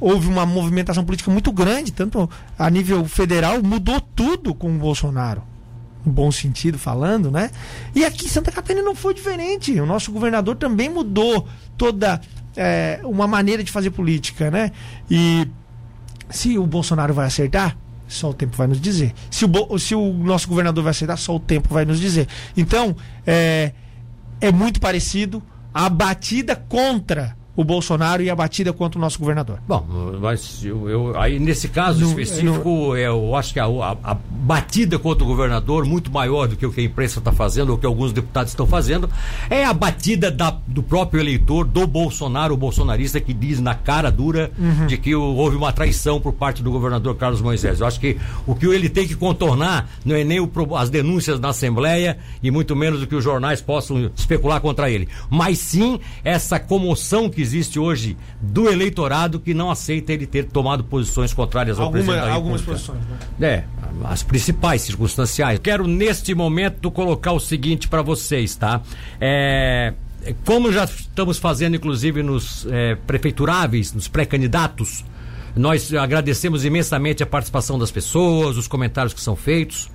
houve 0.00 0.28
uma 0.28 0.44
movimentação 0.44 1.04
política 1.04 1.30
muito 1.30 1.50
grande, 1.52 1.92
tanto 1.92 2.28
a 2.58 2.68
nível 2.68 3.04
federal, 3.06 3.62
mudou 3.62 4.00
tudo 4.00 4.54
com 4.54 4.74
o 4.74 4.78
Bolsonaro. 4.78 5.42
No 6.04 6.12
bom 6.12 6.30
sentido 6.30 6.78
falando, 6.78 7.30
né? 7.30 7.50
E 7.94 8.04
aqui 8.04 8.26
em 8.26 8.28
Santa 8.28 8.52
Catarina 8.52 8.82
não 8.82 8.94
foi 8.94 9.12
diferente. 9.12 9.72
O 9.80 9.86
nosso 9.86 10.12
governador 10.12 10.54
também 10.54 10.88
mudou 10.88 11.48
toda 11.76 12.20
é, 12.56 13.00
uma 13.02 13.26
maneira 13.26 13.64
de 13.64 13.72
fazer 13.72 13.90
política, 13.90 14.50
né? 14.50 14.70
E 15.10 15.48
se 16.30 16.58
o 16.58 16.66
Bolsonaro 16.66 17.14
vai 17.14 17.26
acertar, 17.26 17.76
só 18.08 18.30
o 18.30 18.34
tempo 18.34 18.56
vai 18.56 18.66
nos 18.66 18.80
dizer. 18.80 19.12
Se 19.30 19.44
o, 19.44 19.78
se 19.78 19.94
o 19.94 20.12
nosso 20.12 20.48
governador 20.48 20.84
vai 20.84 20.90
acertar, 20.90 21.16
só 21.18 21.34
o 21.34 21.40
tempo 21.40 21.72
vai 21.72 21.84
nos 21.84 21.98
dizer. 21.98 22.28
Então, 22.56 22.96
é, 23.26 23.72
é 24.40 24.52
muito 24.52 24.80
parecido 24.80 25.42
a 25.74 25.88
batida 25.88 26.56
contra 26.56 27.36
o 27.56 27.64
Bolsonaro 27.64 28.22
e 28.22 28.28
a 28.28 28.36
batida 28.36 28.72
contra 28.72 28.98
o 28.98 29.00
nosso 29.00 29.18
governador. 29.18 29.58
Bom, 29.66 29.86
mas 30.20 30.62
eu, 30.62 30.88
eu 30.88 31.18
aí 31.18 31.38
nesse 31.38 31.68
caso 31.68 32.00
no, 32.00 32.08
específico, 32.08 32.68
no... 32.68 32.96
eu 32.96 33.34
acho 33.34 33.54
que 33.54 33.58
a, 33.58 33.64
a, 33.64 33.96
a, 34.04 34.14
batida 34.30 34.98
contra 34.98 35.24
o 35.24 35.26
governador, 35.26 35.86
muito 35.86 36.10
maior 36.12 36.46
do 36.46 36.56
que 36.56 36.66
o 36.66 36.72
que 36.72 36.82
a 36.82 36.84
imprensa 36.84 37.18
está 37.18 37.32
fazendo, 37.32 37.70
ou 37.70 37.78
que 37.78 37.86
alguns 37.86 38.12
deputados 38.12 38.52
estão 38.52 38.66
fazendo, 38.66 39.08
é 39.48 39.64
a 39.64 39.72
batida 39.72 40.30
da, 40.30 40.56
do 40.66 40.82
próprio 40.82 41.20
eleitor, 41.20 41.64
do 41.64 41.86
Bolsonaro, 41.86 42.54
o 42.54 42.56
bolsonarista, 42.56 43.20
que 43.20 43.32
diz 43.32 43.58
na 43.58 43.74
cara 43.74 44.10
dura 44.10 44.50
uhum. 44.58 44.86
de 44.86 44.98
que 44.98 45.14
houve 45.14 45.56
uma 45.56 45.72
traição 45.72 46.20
por 46.20 46.34
parte 46.34 46.62
do 46.62 46.70
governador 46.70 47.16
Carlos 47.16 47.40
Moisés. 47.40 47.80
Eu 47.80 47.86
acho 47.86 47.98
que 47.98 48.18
o 48.46 48.54
que 48.54 48.66
ele 48.66 48.88
tem 48.88 49.08
que 49.08 49.14
contornar 49.14 49.88
não 50.04 50.14
é 50.14 50.22
nem 50.22 50.40
o, 50.40 50.50
as 50.76 50.90
denúncias 50.90 51.40
na 51.40 51.48
Assembleia 51.48 52.18
e 52.42 52.50
muito 52.50 52.76
menos 52.76 53.02
o 53.02 53.06
que 53.06 53.14
os 53.14 53.24
jornais 53.24 53.60
possam 53.60 54.10
especular 54.14 54.60
contra 54.60 54.90
ele, 54.90 55.08
mas 55.30 55.58
sim 55.58 55.98
essa 56.22 56.60
comoção 56.60 57.30
que 57.30 57.45
existe 57.46 57.78
hoje 57.78 58.16
do 58.40 58.68
eleitorado 58.68 59.38
que 59.40 59.54
não 59.54 59.70
aceita 59.70 60.12
ele 60.12 60.26
ter 60.26 60.44
tomado 60.44 60.84
posições 60.84 61.32
contrárias 61.32 61.78
ao 61.78 61.86
Alguma, 61.86 62.02
presidente 62.02 62.26
da 62.26 62.32
Algumas 62.34 62.62
posições, 62.62 63.00
né? 63.38 63.48
É, 63.48 63.64
as 64.04 64.22
principais 64.22 64.82
circunstanciais. 64.82 65.58
Quero 65.58 65.86
neste 65.86 66.34
momento 66.34 66.90
colocar 66.90 67.32
o 67.32 67.40
seguinte 67.40 67.88
para 67.88 68.02
vocês, 68.02 68.54
tá? 68.56 68.82
É, 69.20 69.94
como 70.44 70.72
já 70.72 70.84
estamos 70.84 71.38
fazendo, 71.38 71.76
inclusive, 71.76 72.22
nos 72.22 72.66
é, 72.68 72.96
prefeituráveis, 73.06 73.92
nos 73.92 74.08
pré-candidatos, 74.08 75.04
nós 75.54 75.92
agradecemos 75.94 76.64
imensamente 76.64 77.22
a 77.22 77.26
participação 77.26 77.78
das 77.78 77.90
pessoas, 77.90 78.56
os 78.56 78.68
comentários 78.68 79.14
que 79.14 79.20
são 79.20 79.36
feitos, 79.36 79.88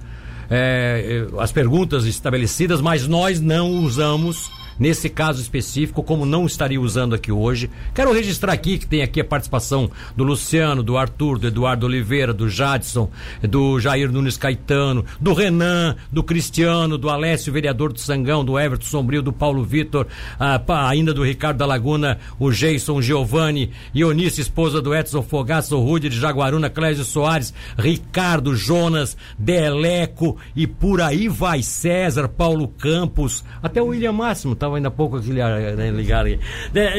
é, 0.50 1.28
as 1.38 1.52
perguntas 1.52 2.06
estabelecidas, 2.06 2.82
mas 2.82 3.08
nós 3.08 3.40
não 3.40 3.70
usamos 3.72 4.50
nesse 4.80 5.10
caso 5.10 5.42
específico, 5.42 6.04
como 6.04 6.26
não 6.26 6.46
estaria 6.46 6.80
usando 6.80 7.16
aqui 7.16 7.32
hoje. 7.32 7.70
Quero 7.94 8.14
registrar 8.14 8.54
aqui 8.54 8.78
que 8.78 8.88
tem 8.88 9.02
aqui 9.02 9.22
a 9.22 9.26
participação 9.26 9.90
do 10.16 10.24
Luciano, 10.24 10.84
do 10.84 10.98
Arthur, 10.98 11.40
do 11.40 11.48
Eduardo 11.48 11.86
Oliveira, 11.86 12.34
do 12.34 12.50
Jadson, 12.50 13.10
do 13.42 13.80
Jair 13.80 14.12
Nunes 14.12 14.38
Caetano, 14.38 15.06
do 15.20 15.34
Renan, 15.34 15.96
do 16.12 16.24
Cristiano, 16.24 16.98
do 16.98 17.10
Alessio, 17.10 17.54
vereador 17.54 17.94
do 17.94 18.00
Sangão, 18.00 18.44
do 18.44 18.60
Everton 18.60 18.86
Sombrio, 18.86 19.22
do 19.22 19.34
Paulo 19.34 19.64
Vitor, 19.64 20.08
ah, 20.40 20.62
ainda 20.88 21.14
do 21.14 21.24
Ricardo 21.24 21.58
da 21.58 21.66
Laguna, 21.66 22.20
o 22.40 22.52
Jason 22.52 23.02
Giovanni, 23.02 23.72
Ionice, 23.94 24.42
esposa 24.42 24.82
do 24.82 24.96
Edson 24.96 25.22
Fogaça, 25.22 25.76
o 25.76 25.84
Rude 25.84 26.10
de 26.10 26.20
Jaguaruna, 26.20 26.70
Clésio 26.70 27.04
Soares, 27.04 27.54
Ricardo, 27.78 28.56
Jonas, 28.56 29.18
Deleco 29.38 30.38
e 30.56 30.68
por 30.68 31.02
aí 31.02 31.28
vai 31.28 31.62
César, 31.62 32.28
Paulo 32.28 32.68
Campos, 32.68 33.44
até 33.62 33.82
o 33.82 33.88
William 33.88 34.12
Máximo 34.12 34.56
estava 34.62 34.76
ainda 34.76 34.90
há 34.90 34.92
pouco 34.92 35.18
aqui 35.18 35.32
né, 35.32 35.92
ligado. 35.92 36.28
É, 36.28 36.40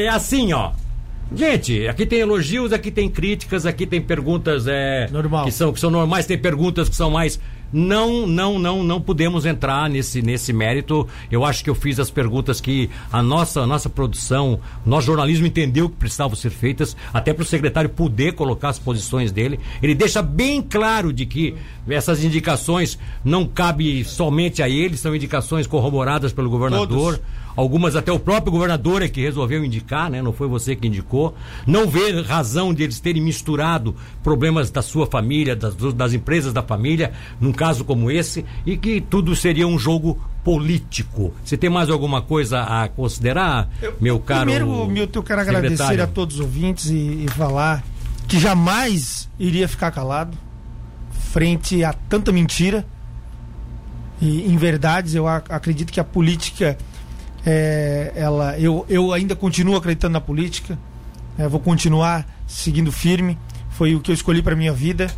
é 0.03 0.09
assim, 0.09 0.51
ó. 0.51 0.71
Gente, 1.33 1.87
aqui 1.87 2.05
tem 2.05 2.19
elogios, 2.19 2.73
aqui 2.73 2.91
tem 2.91 3.09
críticas, 3.09 3.65
aqui 3.65 3.87
tem 3.87 4.01
perguntas 4.01 4.67
é, 4.67 5.07
Normal. 5.11 5.45
que, 5.45 5.51
são, 5.51 5.73
que 5.73 5.79
são 5.79 5.89
normais, 5.89 6.27
tem 6.27 6.37
perguntas 6.37 6.89
que 6.89 6.95
são 6.95 7.09
mais 7.09 7.39
não, 7.73 8.27
não, 8.27 8.59
não, 8.59 8.83
não 8.83 9.01
podemos 9.01 9.47
entrar 9.47 9.89
nesse, 9.89 10.21
nesse 10.21 10.53
mérito. 10.53 11.07
Eu 11.31 11.43
acho 11.43 11.63
que 11.63 11.69
eu 11.69 11.73
fiz 11.73 11.99
as 11.99 12.11
perguntas 12.11 12.61
que 12.61 12.87
a 13.11 13.23
nossa, 13.23 13.61
a 13.61 13.67
nossa 13.67 13.89
produção, 13.89 14.59
nosso 14.85 15.07
jornalismo 15.07 15.47
entendeu 15.47 15.89
que 15.89 15.95
precisavam 15.95 16.35
ser 16.35 16.51
feitas, 16.51 16.95
até 17.11 17.33
para 17.33 17.41
o 17.41 17.45
secretário 17.45 17.89
poder 17.89 18.33
colocar 18.33 18.69
as 18.69 18.77
posições 18.77 19.31
dele. 19.31 19.59
Ele 19.81 19.95
deixa 19.95 20.21
bem 20.21 20.61
claro 20.61 21.11
de 21.11 21.25
que 21.25 21.55
essas 21.89 22.23
indicações 22.23 22.99
não 23.25 23.47
cabem 23.47 24.03
somente 24.03 24.61
a 24.61 24.69
ele, 24.69 24.95
são 24.95 25.15
indicações 25.15 25.65
corroboradas 25.65 26.31
pelo 26.31 26.51
governador. 26.51 27.15
Todos 27.15 27.42
algumas 27.55 27.95
até 27.95 28.11
o 28.11 28.19
próprio 28.19 28.51
governador 28.51 29.01
é 29.01 29.07
que 29.07 29.21
resolveu 29.21 29.63
indicar, 29.63 30.09
né? 30.09 30.21
Não 30.21 30.33
foi 30.33 30.47
você 30.47 30.75
que 30.75 30.87
indicou. 30.87 31.35
Não 31.65 31.87
vê 31.87 32.21
razão 32.21 32.73
de 32.73 32.83
eles 32.83 32.99
terem 32.99 33.21
misturado 33.21 33.95
problemas 34.23 34.69
da 34.71 34.81
sua 34.81 35.05
família, 35.05 35.55
das, 35.55 35.75
das 35.93 36.13
empresas 36.13 36.53
da 36.53 36.61
família, 36.61 37.11
num 37.39 37.51
caso 37.51 37.83
como 37.83 38.09
esse, 38.09 38.45
e 38.65 38.77
que 38.77 39.01
tudo 39.01 39.35
seria 39.35 39.67
um 39.67 39.77
jogo 39.77 40.19
político. 40.43 41.33
Você 41.43 41.55
tem 41.57 41.69
mais 41.69 41.89
alguma 41.89 42.21
coisa 42.21 42.61
a 42.61 42.87
considerar, 42.89 43.69
eu, 43.81 43.95
meu 43.99 44.19
caro? 44.19 44.51
Primeiro, 44.51 44.87
Milton, 44.87 45.19
eu 45.19 45.23
quero 45.23 45.41
agradecer 45.41 46.01
a 46.01 46.07
todos 46.07 46.35
os 46.35 46.41
ouvintes 46.41 46.89
e, 46.89 47.25
e 47.25 47.27
falar 47.29 47.83
que 48.27 48.39
jamais 48.39 49.29
iria 49.39 49.67
ficar 49.67 49.91
calado 49.91 50.37
frente 51.31 51.83
a 51.83 51.93
tanta 51.93 52.31
mentira. 52.31 52.85
E 54.21 54.51
em 54.51 54.55
verdades, 54.55 55.15
eu 55.15 55.27
acredito 55.27 55.91
que 55.91 55.99
a 55.99 56.03
política 56.03 56.77
é, 57.45 58.13
ela, 58.15 58.57
eu, 58.59 58.85
eu 58.89 59.11
ainda 59.11 59.35
continuo 59.35 59.75
acreditando 59.75 60.13
na 60.13 60.21
política, 60.21 60.77
é, 61.37 61.47
vou 61.47 61.59
continuar 61.59 62.25
seguindo 62.47 62.91
firme. 62.91 63.37
Foi 63.71 63.95
o 63.95 63.99
que 63.99 64.11
eu 64.11 64.15
escolhi 64.15 64.41
para 64.41 64.55
minha 64.55 64.73
vida. 64.73 65.11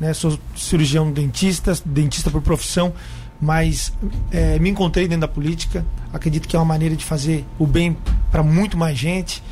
Né? 0.00 0.14
Sou 0.14 0.38
cirurgião 0.56 1.10
dentista, 1.12 1.76
dentista 1.84 2.30
por 2.30 2.40
profissão, 2.40 2.92
mas 3.40 3.92
é, 4.30 4.58
me 4.58 4.70
encontrei 4.70 5.06
dentro 5.06 5.22
da 5.22 5.28
política. 5.28 5.84
Acredito 6.12 6.48
que 6.48 6.56
é 6.56 6.58
uma 6.58 6.64
maneira 6.64 6.96
de 6.96 7.04
fazer 7.04 7.44
o 7.58 7.66
bem 7.66 7.96
para 8.30 8.42
muito 8.42 8.76
mais 8.76 8.96
gente 8.98 9.42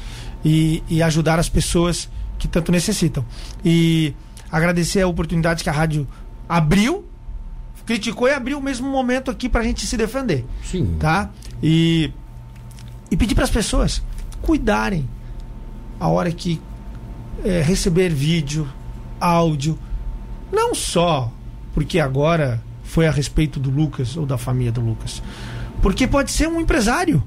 e, 0.44 0.82
e 0.88 1.02
ajudar 1.02 1.38
as 1.38 1.48
pessoas 1.48 2.08
que 2.38 2.48
tanto 2.48 2.72
necessitam. 2.72 3.24
E 3.64 4.14
agradecer 4.50 5.02
a 5.02 5.08
oportunidade 5.08 5.62
que 5.62 5.70
a 5.70 5.72
rádio 5.72 6.06
abriu, 6.48 7.04
criticou 7.84 8.28
e 8.28 8.32
abriu 8.32 8.58
o 8.58 8.62
mesmo 8.62 8.88
momento 8.90 9.30
aqui 9.30 9.48
para 9.48 9.60
a 9.60 9.64
gente 9.64 9.86
se 9.86 9.96
defender. 9.96 10.44
Sim. 10.64 10.96
Tá? 10.98 11.30
E, 11.62 12.12
e 13.10 13.16
pedir 13.16 13.34
para 13.34 13.44
as 13.44 13.50
pessoas 13.50 14.02
cuidarem 14.42 15.08
a 15.98 16.08
hora 16.08 16.30
que 16.30 16.60
é, 17.44 17.62
receber 17.62 18.10
vídeo, 18.10 18.68
áudio, 19.20 19.78
não 20.52 20.74
só 20.74 21.32
porque 21.74 21.98
agora 21.98 22.62
foi 22.84 23.06
a 23.06 23.10
respeito 23.10 23.58
do 23.58 23.70
Lucas 23.70 24.16
ou 24.16 24.24
da 24.24 24.38
família 24.38 24.72
do 24.72 24.80
Lucas, 24.80 25.22
porque 25.82 26.06
pode 26.06 26.30
ser 26.30 26.48
um 26.48 26.60
empresário 26.60 27.22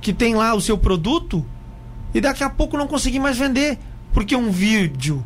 que 0.00 0.12
tem 0.12 0.34
lá 0.34 0.54
o 0.54 0.60
seu 0.60 0.76
produto 0.76 1.44
e 2.12 2.20
daqui 2.20 2.44
a 2.44 2.50
pouco 2.50 2.76
não 2.76 2.86
conseguir 2.86 3.18
mais 3.18 3.38
vender 3.38 3.78
porque 4.12 4.36
um 4.36 4.50
vídeo 4.50 5.24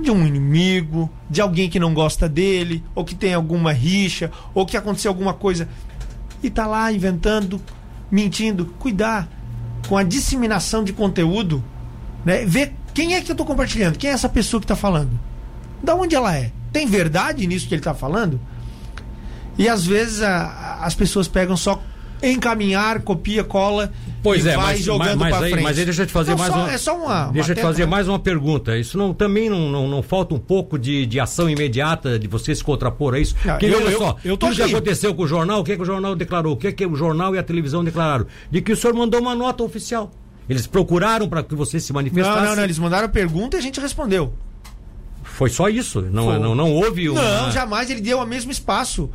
de 0.00 0.10
um 0.10 0.26
inimigo, 0.26 1.10
de 1.28 1.40
alguém 1.40 1.68
que 1.68 1.78
não 1.78 1.92
gosta 1.92 2.26
dele, 2.26 2.82
ou 2.94 3.04
que 3.04 3.14
tem 3.14 3.34
alguma 3.34 3.72
rixa, 3.72 4.30
ou 4.54 4.64
que 4.64 4.76
aconteceu 4.76 5.10
alguma 5.10 5.34
coisa 5.34 5.68
e 6.42 6.50
tá 6.50 6.66
lá 6.66 6.92
inventando, 6.92 7.60
mentindo. 8.10 8.66
Cuidar 8.78 9.28
com 9.88 9.96
a 9.96 10.02
disseminação 10.02 10.84
de 10.84 10.92
conteúdo, 10.92 11.62
né? 12.24 12.44
Ver 12.44 12.74
quem 12.94 13.14
é 13.14 13.20
que 13.20 13.30
eu 13.30 13.34
estou 13.34 13.46
compartilhando, 13.46 13.96
quem 13.96 14.10
é 14.10 14.12
essa 14.12 14.28
pessoa 14.28 14.60
que 14.60 14.64
está 14.64 14.76
falando, 14.76 15.18
da 15.82 15.94
onde 15.94 16.14
ela 16.14 16.36
é, 16.36 16.52
tem 16.72 16.86
verdade 16.86 17.46
nisso 17.46 17.66
que 17.66 17.74
ele 17.74 17.80
está 17.80 17.94
falando? 17.94 18.40
E 19.58 19.68
às 19.68 19.86
vezes 19.86 20.22
a, 20.22 20.78
as 20.82 20.94
pessoas 20.94 21.28
pegam 21.28 21.56
só 21.56 21.82
encaminhar, 22.22 23.00
copia, 23.00 23.42
cola 23.42 23.92
pois 24.22 24.46
é, 24.46 24.56
vai 24.56 24.74
mas, 24.74 24.80
jogando 24.80 25.18
mas, 25.18 25.30
mas, 25.30 25.42
aí, 25.42 25.50
frente. 25.50 25.64
mas 25.64 25.78
aí 25.78 25.84
deixa 25.84 26.02
eu 26.02 26.06
te 26.06 26.12
fazer 26.12 26.30
não, 26.30 26.38
mais 26.38 26.52
só, 26.52 26.58
uma. 26.58 26.72
É 26.72 26.78
só 26.78 26.96
uma. 26.96 27.24
Deixa 27.32 27.50
eu 27.50 27.56
te 27.56 27.62
fazer 27.62 27.86
mais 27.86 28.08
uma 28.08 28.18
pergunta. 28.18 28.78
Isso 28.78 28.96
não, 28.96 29.12
também 29.12 29.50
não, 29.50 29.70
não, 29.70 29.88
não 29.88 30.02
falta 30.02 30.34
um 30.34 30.38
pouco 30.38 30.78
de, 30.78 31.04
de 31.06 31.18
ação 31.18 31.50
imediata 31.50 32.18
de 32.18 32.28
você 32.28 32.54
se 32.54 32.62
contrapor 32.62 33.14
a 33.14 33.18
isso? 33.18 33.34
Não, 33.44 33.54
Porque 33.54 33.66
eu, 33.66 33.78
olha 33.78 33.96
só, 33.96 34.16
eu, 34.24 34.32
eu 34.32 34.36
tudo 34.36 34.54
que 34.54 34.62
aconteceu 34.62 35.14
com 35.14 35.22
o 35.22 35.26
jornal, 35.26 35.60
o 35.60 35.64
que, 35.64 35.76
que 35.76 35.82
o 35.82 35.86
jornal 35.86 36.14
declarou? 36.14 36.54
O 36.54 36.56
que, 36.56 36.72
que 36.72 36.86
o 36.86 36.94
jornal 36.94 37.34
e 37.34 37.38
a 37.38 37.42
televisão 37.42 37.82
declararam? 37.82 38.26
De 38.50 38.62
que 38.62 38.72
o 38.72 38.76
senhor 38.76 38.94
mandou 38.94 39.20
uma 39.20 39.34
nota 39.34 39.62
oficial. 39.62 40.10
Eles 40.48 40.66
procuraram 40.66 41.28
para 41.28 41.42
que 41.42 41.54
você 41.54 41.80
se 41.80 41.92
manifestasse. 41.92 42.40
Não, 42.40 42.46
não, 42.46 42.56
não. 42.56 42.64
Eles 42.64 42.78
mandaram 42.78 43.06
a 43.06 43.08
pergunta 43.08 43.56
e 43.56 43.58
a 43.58 43.62
gente 43.62 43.80
respondeu. 43.80 44.32
Foi 45.22 45.48
só 45.48 45.68
isso. 45.68 46.02
Não, 46.02 46.38
não, 46.38 46.54
não 46.54 46.72
houve 46.72 47.08
uma... 47.08 47.22
Não, 47.22 47.50
jamais. 47.50 47.88
Ele 47.90 48.00
deu 48.00 48.18
o 48.18 48.26
mesmo 48.26 48.50
espaço. 48.50 49.10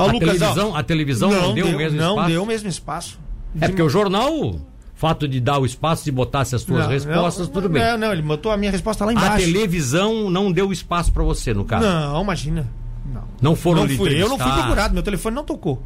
A, 0.00 0.06
Lucas, 0.06 0.38
televisão, 0.38 0.76
a 0.76 0.82
televisão 0.82 1.30
não, 1.30 1.42
não 1.48 1.54
deu, 1.54 1.66
deu, 1.66 1.74
o 1.74 1.78
mesmo 1.78 1.98
não 1.98 2.08
espaço? 2.10 2.20
Não 2.20 2.28
deu 2.28 2.42
o 2.42 2.46
mesmo 2.46 2.68
espaço. 2.68 3.18
É 3.60 3.68
porque 3.68 3.82
o 3.82 3.88
jornal 3.88 4.60
fato 4.96 5.28
de 5.28 5.40
dar 5.40 5.58
o 5.58 5.66
espaço 5.66 6.08
e 6.08 6.12
botasse 6.12 6.54
as 6.54 6.62
suas 6.62 6.84
não, 6.84 6.88
respostas, 6.88 7.46
não, 7.46 7.54
tudo 7.54 7.68
bem. 7.68 7.82
Não, 7.82 7.98
não, 7.98 8.12
ele 8.12 8.22
botou 8.22 8.50
a 8.50 8.56
minha 8.56 8.70
resposta 8.70 9.04
lá 9.04 9.12
embaixo. 9.12 9.32
A 9.32 9.36
televisão 9.36 10.30
não 10.30 10.50
deu 10.50 10.72
espaço 10.72 11.12
para 11.12 11.22
você, 11.22 11.52
no 11.52 11.64
caso. 11.64 11.86
Não, 11.86 12.22
imagina. 12.22 12.66
Não. 13.12 13.22
Não 13.40 13.56
foram 13.56 13.86
não 13.86 13.96
fui, 13.96 14.20
Eu 14.20 14.28
não 14.28 14.38
fui 14.38 14.50
procurado, 14.50 14.94
meu 14.94 15.02
telefone 15.02 15.36
não 15.36 15.44
tocou. 15.44 15.82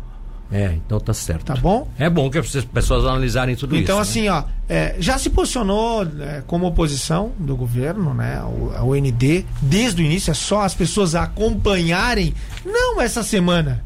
É, 0.52 0.74
então 0.84 0.98
tá 0.98 1.14
certo. 1.14 1.44
Tá 1.44 1.54
bom? 1.54 1.88
É 1.96 2.10
bom 2.10 2.28
que 2.28 2.36
as 2.38 2.64
pessoas 2.64 3.04
analisarem 3.04 3.54
tudo 3.54 3.76
então, 3.76 4.02
isso. 4.02 4.18
Então, 4.18 4.32
assim, 4.32 4.44
né? 4.44 4.46
ó, 4.68 4.72
é, 4.72 4.96
já 4.98 5.16
se 5.16 5.30
posicionou 5.30 6.02
é, 6.02 6.42
como 6.44 6.66
oposição 6.66 7.32
do 7.38 7.56
governo, 7.56 8.12
né? 8.12 8.42
O, 8.42 8.72
a 8.76 8.82
OND, 8.82 9.46
desde 9.62 10.02
o 10.02 10.04
início, 10.04 10.32
é 10.32 10.34
só 10.34 10.62
as 10.62 10.74
pessoas 10.74 11.14
acompanharem, 11.14 12.34
não 12.64 13.00
essa 13.00 13.22
semana. 13.22 13.84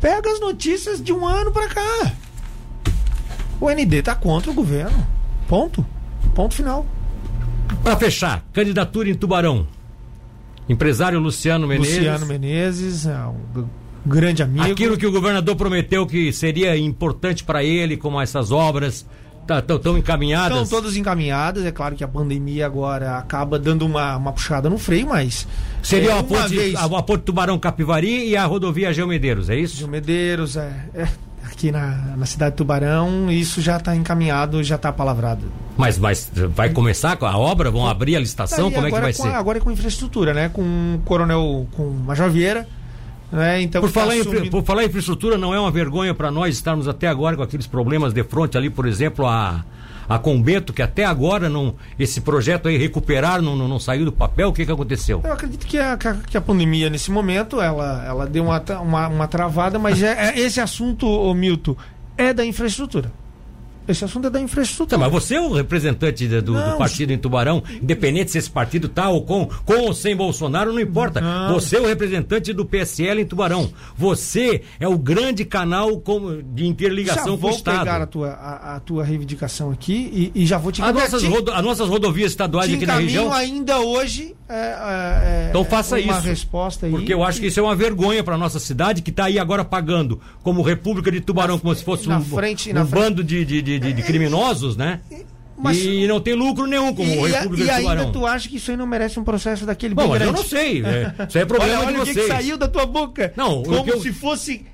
Pega 0.00 0.30
as 0.30 0.40
notícias 0.40 1.02
de 1.02 1.12
um 1.12 1.26
ano 1.26 1.50
para 1.50 1.68
cá. 1.68 2.12
O 3.60 3.68
ND 3.68 3.96
está 3.96 4.14
contra 4.14 4.50
o 4.50 4.54
governo. 4.54 5.06
Ponto. 5.48 5.84
Ponto 6.34 6.54
final. 6.54 6.86
Para 7.82 7.96
fechar, 7.96 8.44
candidatura 8.52 9.10
em 9.10 9.14
Tubarão. 9.14 9.66
Empresário 10.68 11.18
Luciano 11.18 11.66
Menezes. 11.66 11.96
Luciano 11.96 12.26
Menezes, 12.26 13.06
é 13.06 13.18
um 13.26 13.66
grande 14.06 14.42
amigo. 14.42 14.70
Aquilo 14.70 14.96
que 14.96 15.06
o 15.06 15.12
governador 15.12 15.56
prometeu 15.56 16.06
que 16.06 16.32
seria 16.32 16.76
importante 16.76 17.42
para 17.42 17.64
ele, 17.64 17.96
como 17.96 18.20
essas 18.20 18.52
obras, 18.52 19.06
estão 19.56 19.78
tá, 19.78 19.98
encaminhadas? 19.98 20.62
Estão 20.62 20.78
todas 20.78 20.96
encaminhadas. 20.96 21.64
É 21.64 21.72
claro 21.72 21.96
que 21.96 22.04
a 22.04 22.08
pandemia 22.08 22.66
agora 22.66 23.16
acaba 23.16 23.58
dando 23.58 23.86
uma, 23.86 24.16
uma 24.16 24.32
puxada 24.32 24.68
no 24.68 24.78
freio, 24.78 25.08
mas. 25.08 25.46
Seria 25.82 26.10
é, 26.10 26.18
a, 26.18 26.22
ponte, 26.22 26.54
vez... 26.54 26.74
a, 26.74 26.84
a 26.84 27.02
ponte 27.02 27.22
Tubarão 27.22 27.58
Capivari 27.58 28.28
e 28.28 28.36
a 28.36 28.44
rodovia 28.44 28.92
Geomedeiros, 28.92 29.48
é 29.48 29.56
isso? 29.56 29.76
Geomedeiros, 29.76 30.56
é. 30.56 30.72
é 30.94 31.08
aqui 31.44 31.72
na, 31.72 32.14
na 32.16 32.26
cidade 32.26 32.52
de 32.52 32.56
Tubarão, 32.58 33.30
isso 33.30 33.60
já 33.60 33.78
está 33.78 33.96
encaminhado, 33.96 34.62
já 34.62 34.76
está 34.76 34.92
palavrado. 34.92 35.50
Mas, 35.76 35.98
mas 35.98 36.30
vai 36.54 36.70
começar 36.70 37.16
com 37.16 37.26
a 37.26 37.36
obra? 37.36 37.70
Vão 37.70 37.86
abrir 37.86 38.16
a 38.16 38.20
licitação? 38.20 38.70
Como 38.70 38.86
é 38.86 38.90
que 38.90 39.00
vai 39.00 39.12
ser? 39.12 39.28
agora 39.28 39.58
é 39.58 39.60
com 39.60 39.70
infraestrutura, 39.70 40.32
né? 40.32 40.48
Com 40.48 40.62
o 40.62 40.98
coronel, 41.04 41.66
com 41.72 41.88
o 41.88 41.94
Major 41.94 42.30
Vieira. 42.30 42.68
Né? 43.30 43.62
Então, 43.62 43.80
por, 43.80 43.92
tá 43.92 44.00
falar 44.00 44.14
assumindo... 44.14 44.46
em, 44.46 44.50
por 44.50 44.64
falar 44.64 44.84
em 44.84 44.86
infraestrutura, 44.86 45.36
não 45.36 45.54
é 45.54 45.60
uma 45.60 45.70
vergonha 45.70 46.14
para 46.14 46.30
nós 46.30 46.54
estarmos 46.54 46.88
até 46.88 47.06
agora 47.08 47.36
com 47.36 47.42
aqueles 47.42 47.66
problemas 47.66 48.12
de 48.12 48.24
fronte 48.24 48.56
ali, 48.56 48.70
por 48.70 48.86
exemplo, 48.86 49.26
a 49.26 49.64
a 50.08 50.18
Combeto, 50.18 50.72
que 50.72 50.80
até 50.80 51.04
agora 51.04 51.50
não 51.50 51.74
esse 51.98 52.22
projeto 52.22 52.66
aí 52.68 52.78
recuperar 52.78 53.42
não, 53.42 53.54
não, 53.54 53.68
não 53.68 53.78
saiu 53.78 54.06
do 54.06 54.12
papel, 54.12 54.48
o 54.48 54.52
que, 54.52 54.64
que 54.64 54.72
aconteceu? 54.72 55.20
Eu 55.22 55.32
acredito 55.32 55.66
que 55.66 55.78
a, 55.78 55.96
que 55.98 56.36
a 56.36 56.40
pandemia 56.40 56.88
nesse 56.88 57.10
momento 57.10 57.60
ela, 57.60 58.04
ela 58.06 58.26
deu 58.26 58.44
uma, 58.44 58.62
uma, 58.80 59.08
uma 59.08 59.28
travada, 59.28 59.78
mas 59.78 60.02
é, 60.02 60.30
é 60.30 60.40
esse 60.40 60.60
assunto, 60.60 61.06
ô 61.06 61.34
Milton, 61.34 61.76
é 62.16 62.32
da 62.32 62.44
infraestrutura. 62.44 63.12
Esse 63.88 64.04
assunto 64.04 64.26
é 64.26 64.30
da 64.30 64.40
infraestrutura. 64.40 64.90
Tá, 64.90 64.98
mas 64.98 65.10
você 65.10 65.36
é 65.36 65.40
o 65.40 65.52
representante 65.52 66.26
do, 66.26 66.42
do, 66.42 66.52
do 66.52 66.76
partido 66.76 67.12
em 67.12 67.18
Tubarão, 67.18 67.62
independente 67.82 68.30
se 68.30 68.38
esse 68.38 68.50
partido 68.50 68.88
tá 68.88 69.08
ou 69.08 69.22
com, 69.22 69.46
com 69.64 69.80
ou 69.80 69.94
sem 69.94 70.14
Bolsonaro, 70.14 70.72
não 70.72 70.80
importa. 70.80 71.20
Não. 71.20 71.54
Você 71.54 71.76
é 71.76 71.80
o 71.80 71.86
representante 71.86 72.52
do 72.52 72.64
PSL 72.64 73.22
em 73.22 73.26
Tubarão. 73.26 73.70
Você 73.96 74.62
é 74.78 74.86
o 74.86 74.98
grande 74.98 75.44
canal 75.44 75.98
com, 76.00 76.42
de 76.42 76.66
interligação 76.66 77.36
já 77.36 77.38
com 77.38 77.46
o 77.46 77.50
Estado. 77.50 77.76
vou 77.76 77.84
pegar 77.84 78.02
a 78.02 78.06
tua, 78.06 78.28
a, 78.30 78.76
a, 78.76 78.80
tua 78.80 79.04
reivindicação 79.04 79.70
aqui 79.70 80.32
e, 80.34 80.42
e 80.42 80.46
já 80.46 80.58
vou 80.58 80.70
te 80.70 80.82
as 80.82 80.94
nossas, 80.94 81.24
rodo, 81.24 81.50
as 81.50 81.62
nossas 81.62 81.88
rodovias 81.88 82.30
estaduais 82.30 82.72
aqui 82.72 82.86
na 82.86 82.98
região. 82.98 83.32
ainda 83.32 83.78
hoje 83.80 84.34
é, 84.48 84.54
é, 84.54 85.46
então 85.50 85.62
faça 85.62 85.96
uma 85.96 86.18
isso. 86.18 86.26
Resposta 86.26 86.86
aí. 86.86 86.92
Porque 86.92 87.12
eu 87.12 87.22
acho 87.22 87.38
que 87.38 87.48
isso 87.48 87.60
é 87.60 87.62
uma 87.62 87.76
vergonha 87.76 88.24
para 88.24 88.38
nossa 88.38 88.58
cidade 88.58 89.02
que 89.02 89.10
está 89.10 89.26
aí 89.26 89.38
agora 89.38 89.62
pagando 89.62 90.18
como 90.42 90.62
República 90.62 91.12
de 91.12 91.20
Tubarão, 91.20 91.56
na, 91.56 91.60
como 91.60 91.74
se 91.74 91.84
fosse 91.84 92.08
um, 92.08 92.20
frente, 92.22 92.72
um 92.72 92.84
bando 92.84 93.22
de, 93.22 93.44
de, 93.44 93.60
de, 93.60 93.77
de, 93.78 94.02
criminosos, 94.02 94.76
né? 94.76 95.00
Mas, 95.56 95.76
e 95.78 96.06
não 96.06 96.20
tem 96.20 96.34
lucro 96.34 96.66
nenhum 96.66 96.94
como 96.94 97.26
e, 97.26 97.30
República 97.30 97.64
e 97.64 97.66
de. 97.66 97.82
E 97.82 97.88
ainda 97.88 98.06
tu 98.12 98.24
acha 98.24 98.48
que 98.48 98.56
isso 98.56 98.70
aí 98.70 98.76
não 98.76 98.86
merece 98.86 99.18
um 99.18 99.24
processo 99.24 99.66
daquele 99.66 99.94
Bom, 99.94 100.08
mas 100.08 100.22
eu 100.22 100.32
não 100.32 100.44
sei. 100.44 100.84
É, 100.84 101.12
isso 101.28 101.38
é 101.38 101.44
problema 101.46 101.80
olha, 101.80 101.86
olha 101.88 101.92
de 101.92 102.12
vocês. 102.12 102.16
O 102.16 102.20
que, 102.20 102.26
que 102.26 102.32
saiu 102.32 102.56
da 102.56 102.68
tua 102.68 102.86
boca? 102.86 103.32
Não, 103.36 103.62
como 103.64 103.90
eu, 103.90 104.00
se 104.00 104.12
fosse 104.12 104.64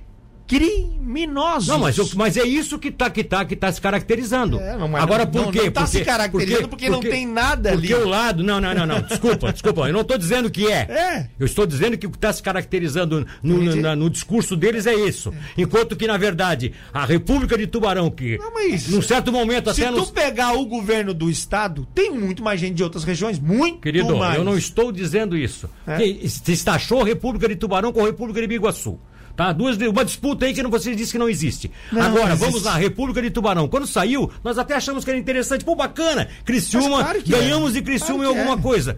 criminosos. 0.46 1.68
Não, 1.68 1.78
mas, 1.78 2.14
mas 2.14 2.36
é 2.36 2.44
isso 2.44 2.78
que 2.78 2.88
está 2.88 3.08
que 3.08 3.24
tá, 3.24 3.44
que 3.44 3.56
tá 3.56 3.72
se 3.72 3.80
caracterizando. 3.80 4.60
É, 4.60 4.76
não, 4.76 4.94
Agora, 4.96 5.26
por 5.26 5.42
não, 5.42 5.50
quê? 5.50 5.60
Não 5.60 5.68
está 5.68 5.86
se 5.86 6.04
caracterizando 6.04 6.68
porque, 6.68 6.86
porque, 6.86 6.90
porque, 6.90 7.08
não 7.08 7.16
tem 7.16 7.26
nada 7.26 7.72
ali. 7.72 7.88
Porque 7.88 7.94
o 7.94 8.08
lado. 8.08 8.42
Não, 8.42 8.60
não, 8.60 8.74
não, 8.74 8.86
não. 8.86 9.00
Desculpa, 9.00 9.52
desculpa. 9.52 9.86
Eu 9.86 9.92
não 9.92 10.02
estou 10.02 10.18
dizendo 10.18 10.50
que 10.50 10.70
é. 10.70 10.86
É. 10.90 11.28
Eu 11.38 11.46
estou 11.46 11.66
dizendo 11.66 11.96
que 11.96 12.06
o 12.06 12.10
que 12.10 12.16
está 12.16 12.32
se 12.32 12.42
caracterizando 12.42 13.26
no, 13.42 13.58
no, 13.58 13.76
no, 13.76 13.96
no, 13.96 14.10
discurso 14.10 14.56
deles 14.56 14.86
é 14.86 14.94
isso. 14.94 15.30
É. 15.30 15.62
Enquanto 15.62 15.96
que, 15.96 16.06
na 16.06 16.16
verdade, 16.16 16.72
a 16.92 17.04
República 17.04 17.56
de 17.56 17.66
Tubarão, 17.66 18.10
que. 18.10 18.36
Não, 18.38 18.52
mas, 18.52 18.88
num 18.88 19.02
certo 19.02 19.32
momento 19.32 19.72
se 19.72 19.84
até. 19.84 19.98
Se 19.98 20.06
tu 20.06 20.12
pegar 20.12 20.52
o 20.52 20.66
governo 20.66 21.14
do 21.14 21.30
estado, 21.30 21.86
tem 21.94 22.10
muito 22.10 22.42
mais 22.42 22.60
gente 22.60 22.74
de 22.74 22.82
outras 22.82 23.04
regiões. 23.04 23.38
Muito 23.38 23.80
Querido, 23.80 24.16
mais. 24.16 24.36
eu 24.36 24.44
não 24.44 24.56
estou 24.56 24.92
dizendo 24.92 25.36
isso. 25.36 25.68
É. 25.86 25.98
Se 26.28 26.64
taxou 26.64 27.00
a 27.00 27.04
República 27.04 27.48
de 27.48 27.56
Tubarão 27.56 27.92
com 27.92 28.02
a 28.02 28.06
República 28.06 28.40
de 28.40 28.46
Biguaçu. 28.46 28.98
Tá? 29.36 29.52
Duas, 29.52 29.76
uma 29.76 30.04
disputa 30.04 30.46
aí 30.46 30.54
que 30.54 30.62
você 30.62 30.94
disse 30.94 31.12
que 31.12 31.18
não 31.18 31.28
existe. 31.28 31.70
Não, 31.90 32.02
Agora, 32.02 32.36
vamos 32.36 32.62
lá, 32.62 32.76
República 32.76 33.20
de 33.20 33.30
Tubarão. 33.30 33.66
Quando 33.66 33.86
saiu, 33.86 34.30
nós 34.44 34.58
até 34.58 34.74
achamos 34.74 35.04
que 35.04 35.10
era 35.10 35.18
interessante. 35.18 35.64
Pô, 35.64 35.74
bacana. 35.74 36.28
Criciúma, 36.44 37.02
claro 37.02 37.22
ganhamos 37.26 37.70
é. 37.70 37.74
de 37.74 37.82
Criciúma 37.82 38.22
claro 38.24 38.36
em 38.36 38.38
alguma 38.38 38.58
é. 38.58 38.62
coisa. 38.62 38.96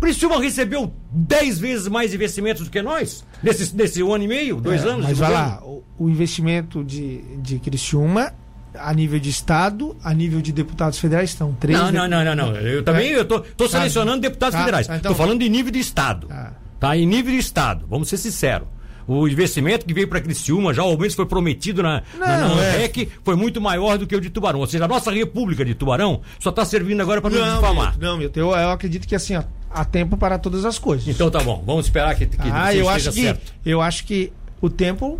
Criciúma 0.00 0.40
recebeu 0.40 0.92
10 1.12 1.58
vezes 1.58 1.88
mais 1.88 2.14
investimentos 2.14 2.64
do 2.64 2.70
que 2.70 2.80
nós? 2.82 3.24
Nesse, 3.42 3.74
nesse 3.74 4.02
um 4.02 4.12
ano 4.12 4.24
e 4.24 4.28
meio, 4.28 4.60
dois 4.60 4.84
é, 4.84 4.88
anos? 4.88 5.06
Mas 5.06 5.18
vai 5.18 5.32
lá, 5.32 5.60
o, 5.64 5.82
o, 5.98 6.08
investimento 6.08 6.82
de, 6.82 7.22
de 7.38 7.58
Criciúma 7.58 8.32
a 8.74 8.92
nível 8.94 9.18
de 9.20 9.30
Estado, 9.30 9.96
a 10.02 10.14
nível 10.14 10.40
de 10.40 10.50
deputados 10.52 10.98
federais, 10.98 11.30
estão 11.30 11.52
três. 11.52 11.78
Não, 11.78 11.92
não, 11.92 12.08
não, 12.08 12.24
não, 12.24 12.34
não. 12.34 12.56
Eu 12.56 12.82
também 12.82 13.12
é. 13.12 13.18
eu 13.18 13.24
tô, 13.24 13.40
tô 13.40 13.64
tá. 13.64 13.78
selecionando 13.78 14.20
deputados 14.20 14.54
tá. 14.54 14.60
federais. 14.60 14.86
Estou 14.86 14.96
então, 14.96 15.14
falando 15.14 15.40
de 15.40 15.48
nível 15.48 15.70
de 15.72 15.80
Estado. 15.80 16.26
Tá. 16.28 16.52
tá, 16.80 16.96
em 16.96 17.06
nível 17.06 17.32
de 17.32 17.38
Estado, 17.38 17.84
vamos 17.88 18.08
ser 18.08 18.16
sinceros 18.16 18.68
o 19.06 19.28
investimento 19.28 19.84
que 19.84 19.94
veio 19.94 20.08
para 20.08 20.20
Criciúma, 20.20 20.72
já 20.72 20.82
ao 20.82 20.96
menos 20.96 21.14
foi 21.14 21.26
prometido 21.26 21.82
na, 21.82 22.02
não, 22.14 22.26
na, 22.26 22.54
na 22.54 22.62
é. 22.62 22.78
REC, 22.78 23.08
foi 23.24 23.36
muito 23.36 23.60
maior 23.60 23.98
do 23.98 24.06
que 24.06 24.14
o 24.14 24.20
de 24.20 24.30
Tubarão. 24.30 24.60
Ou 24.60 24.66
seja, 24.66 24.84
a 24.84 24.88
nossa 24.88 25.10
República 25.10 25.64
de 25.64 25.74
Tubarão 25.74 26.20
só 26.38 26.50
está 26.50 26.64
servindo 26.64 27.00
agora 27.00 27.20
para 27.20 27.30
nos 27.30 27.54
difamar. 27.54 27.96
Não, 27.98 28.16
meu, 28.16 28.30
eu, 28.34 28.50
eu 28.50 28.70
acredito 28.70 29.06
que 29.06 29.14
assim, 29.14 29.36
ó, 29.36 29.42
há 29.70 29.84
tempo 29.84 30.16
para 30.16 30.38
todas 30.38 30.64
as 30.64 30.78
coisas. 30.78 31.08
Então 31.08 31.30
tá 31.30 31.40
bom, 31.40 31.62
vamos 31.66 31.86
esperar 31.86 32.14
que, 32.14 32.26
que 32.26 32.36
ah, 32.50 32.74
eu 32.74 32.88
acho 32.88 33.12
que, 33.12 33.22
certo. 33.22 33.52
Eu 33.64 33.80
acho 33.80 34.04
que 34.04 34.32
o 34.60 34.70
tempo 34.70 35.18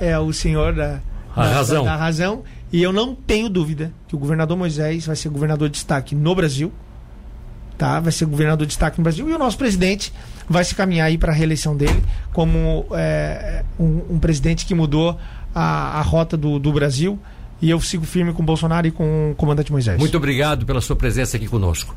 é 0.00 0.18
o 0.18 0.32
senhor 0.32 0.74
da, 0.74 1.00
a 1.34 1.44
da, 1.44 1.52
razão. 1.52 1.84
Da, 1.84 1.90
da 1.92 1.96
razão. 1.96 2.42
E 2.72 2.82
eu 2.82 2.92
não 2.92 3.14
tenho 3.14 3.48
dúvida 3.48 3.92
que 4.06 4.14
o 4.14 4.18
governador 4.18 4.56
Moisés 4.56 5.06
vai 5.06 5.16
ser 5.16 5.28
governador 5.28 5.68
de 5.68 5.74
destaque 5.74 6.14
no 6.14 6.34
Brasil. 6.34 6.72
Tá? 7.80 7.98
Vai 7.98 8.12
ser 8.12 8.26
governador 8.26 8.66
de 8.66 8.72
destaque 8.72 8.98
no 8.98 9.04
Brasil. 9.04 9.26
E 9.26 9.32
o 9.32 9.38
nosso 9.38 9.56
presidente 9.56 10.12
vai 10.46 10.62
se 10.62 10.74
caminhar 10.74 11.06
aí 11.06 11.16
para 11.16 11.32
a 11.32 11.34
reeleição 11.34 11.74
dele 11.74 12.04
como 12.30 12.84
é, 12.92 13.64
um, 13.78 14.02
um, 14.16 14.18
presidente 14.18 14.66
que 14.66 14.74
mudou 14.74 15.18
a, 15.54 15.98
a 15.98 16.02
rota 16.02 16.36
do, 16.36 16.58
do 16.58 16.70
Brasil. 16.74 17.18
E 17.62 17.70
eu 17.70 17.80
sigo 17.80 18.04
firme 18.04 18.34
com 18.34 18.42
o 18.42 18.44
Bolsonaro 18.44 18.86
e 18.86 18.90
com 18.90 19.30
o 19.30 19.34
comandante 19.34 19.72
Moisés. 19.72 19.98
Muito 19.98 20.14
obrigado 20.14 20.66
pela 20.66 20.82
sua 20.82 20.94
presença 20.94 21.38
aqui 21.38 21.48
conosco. 21.48 21.88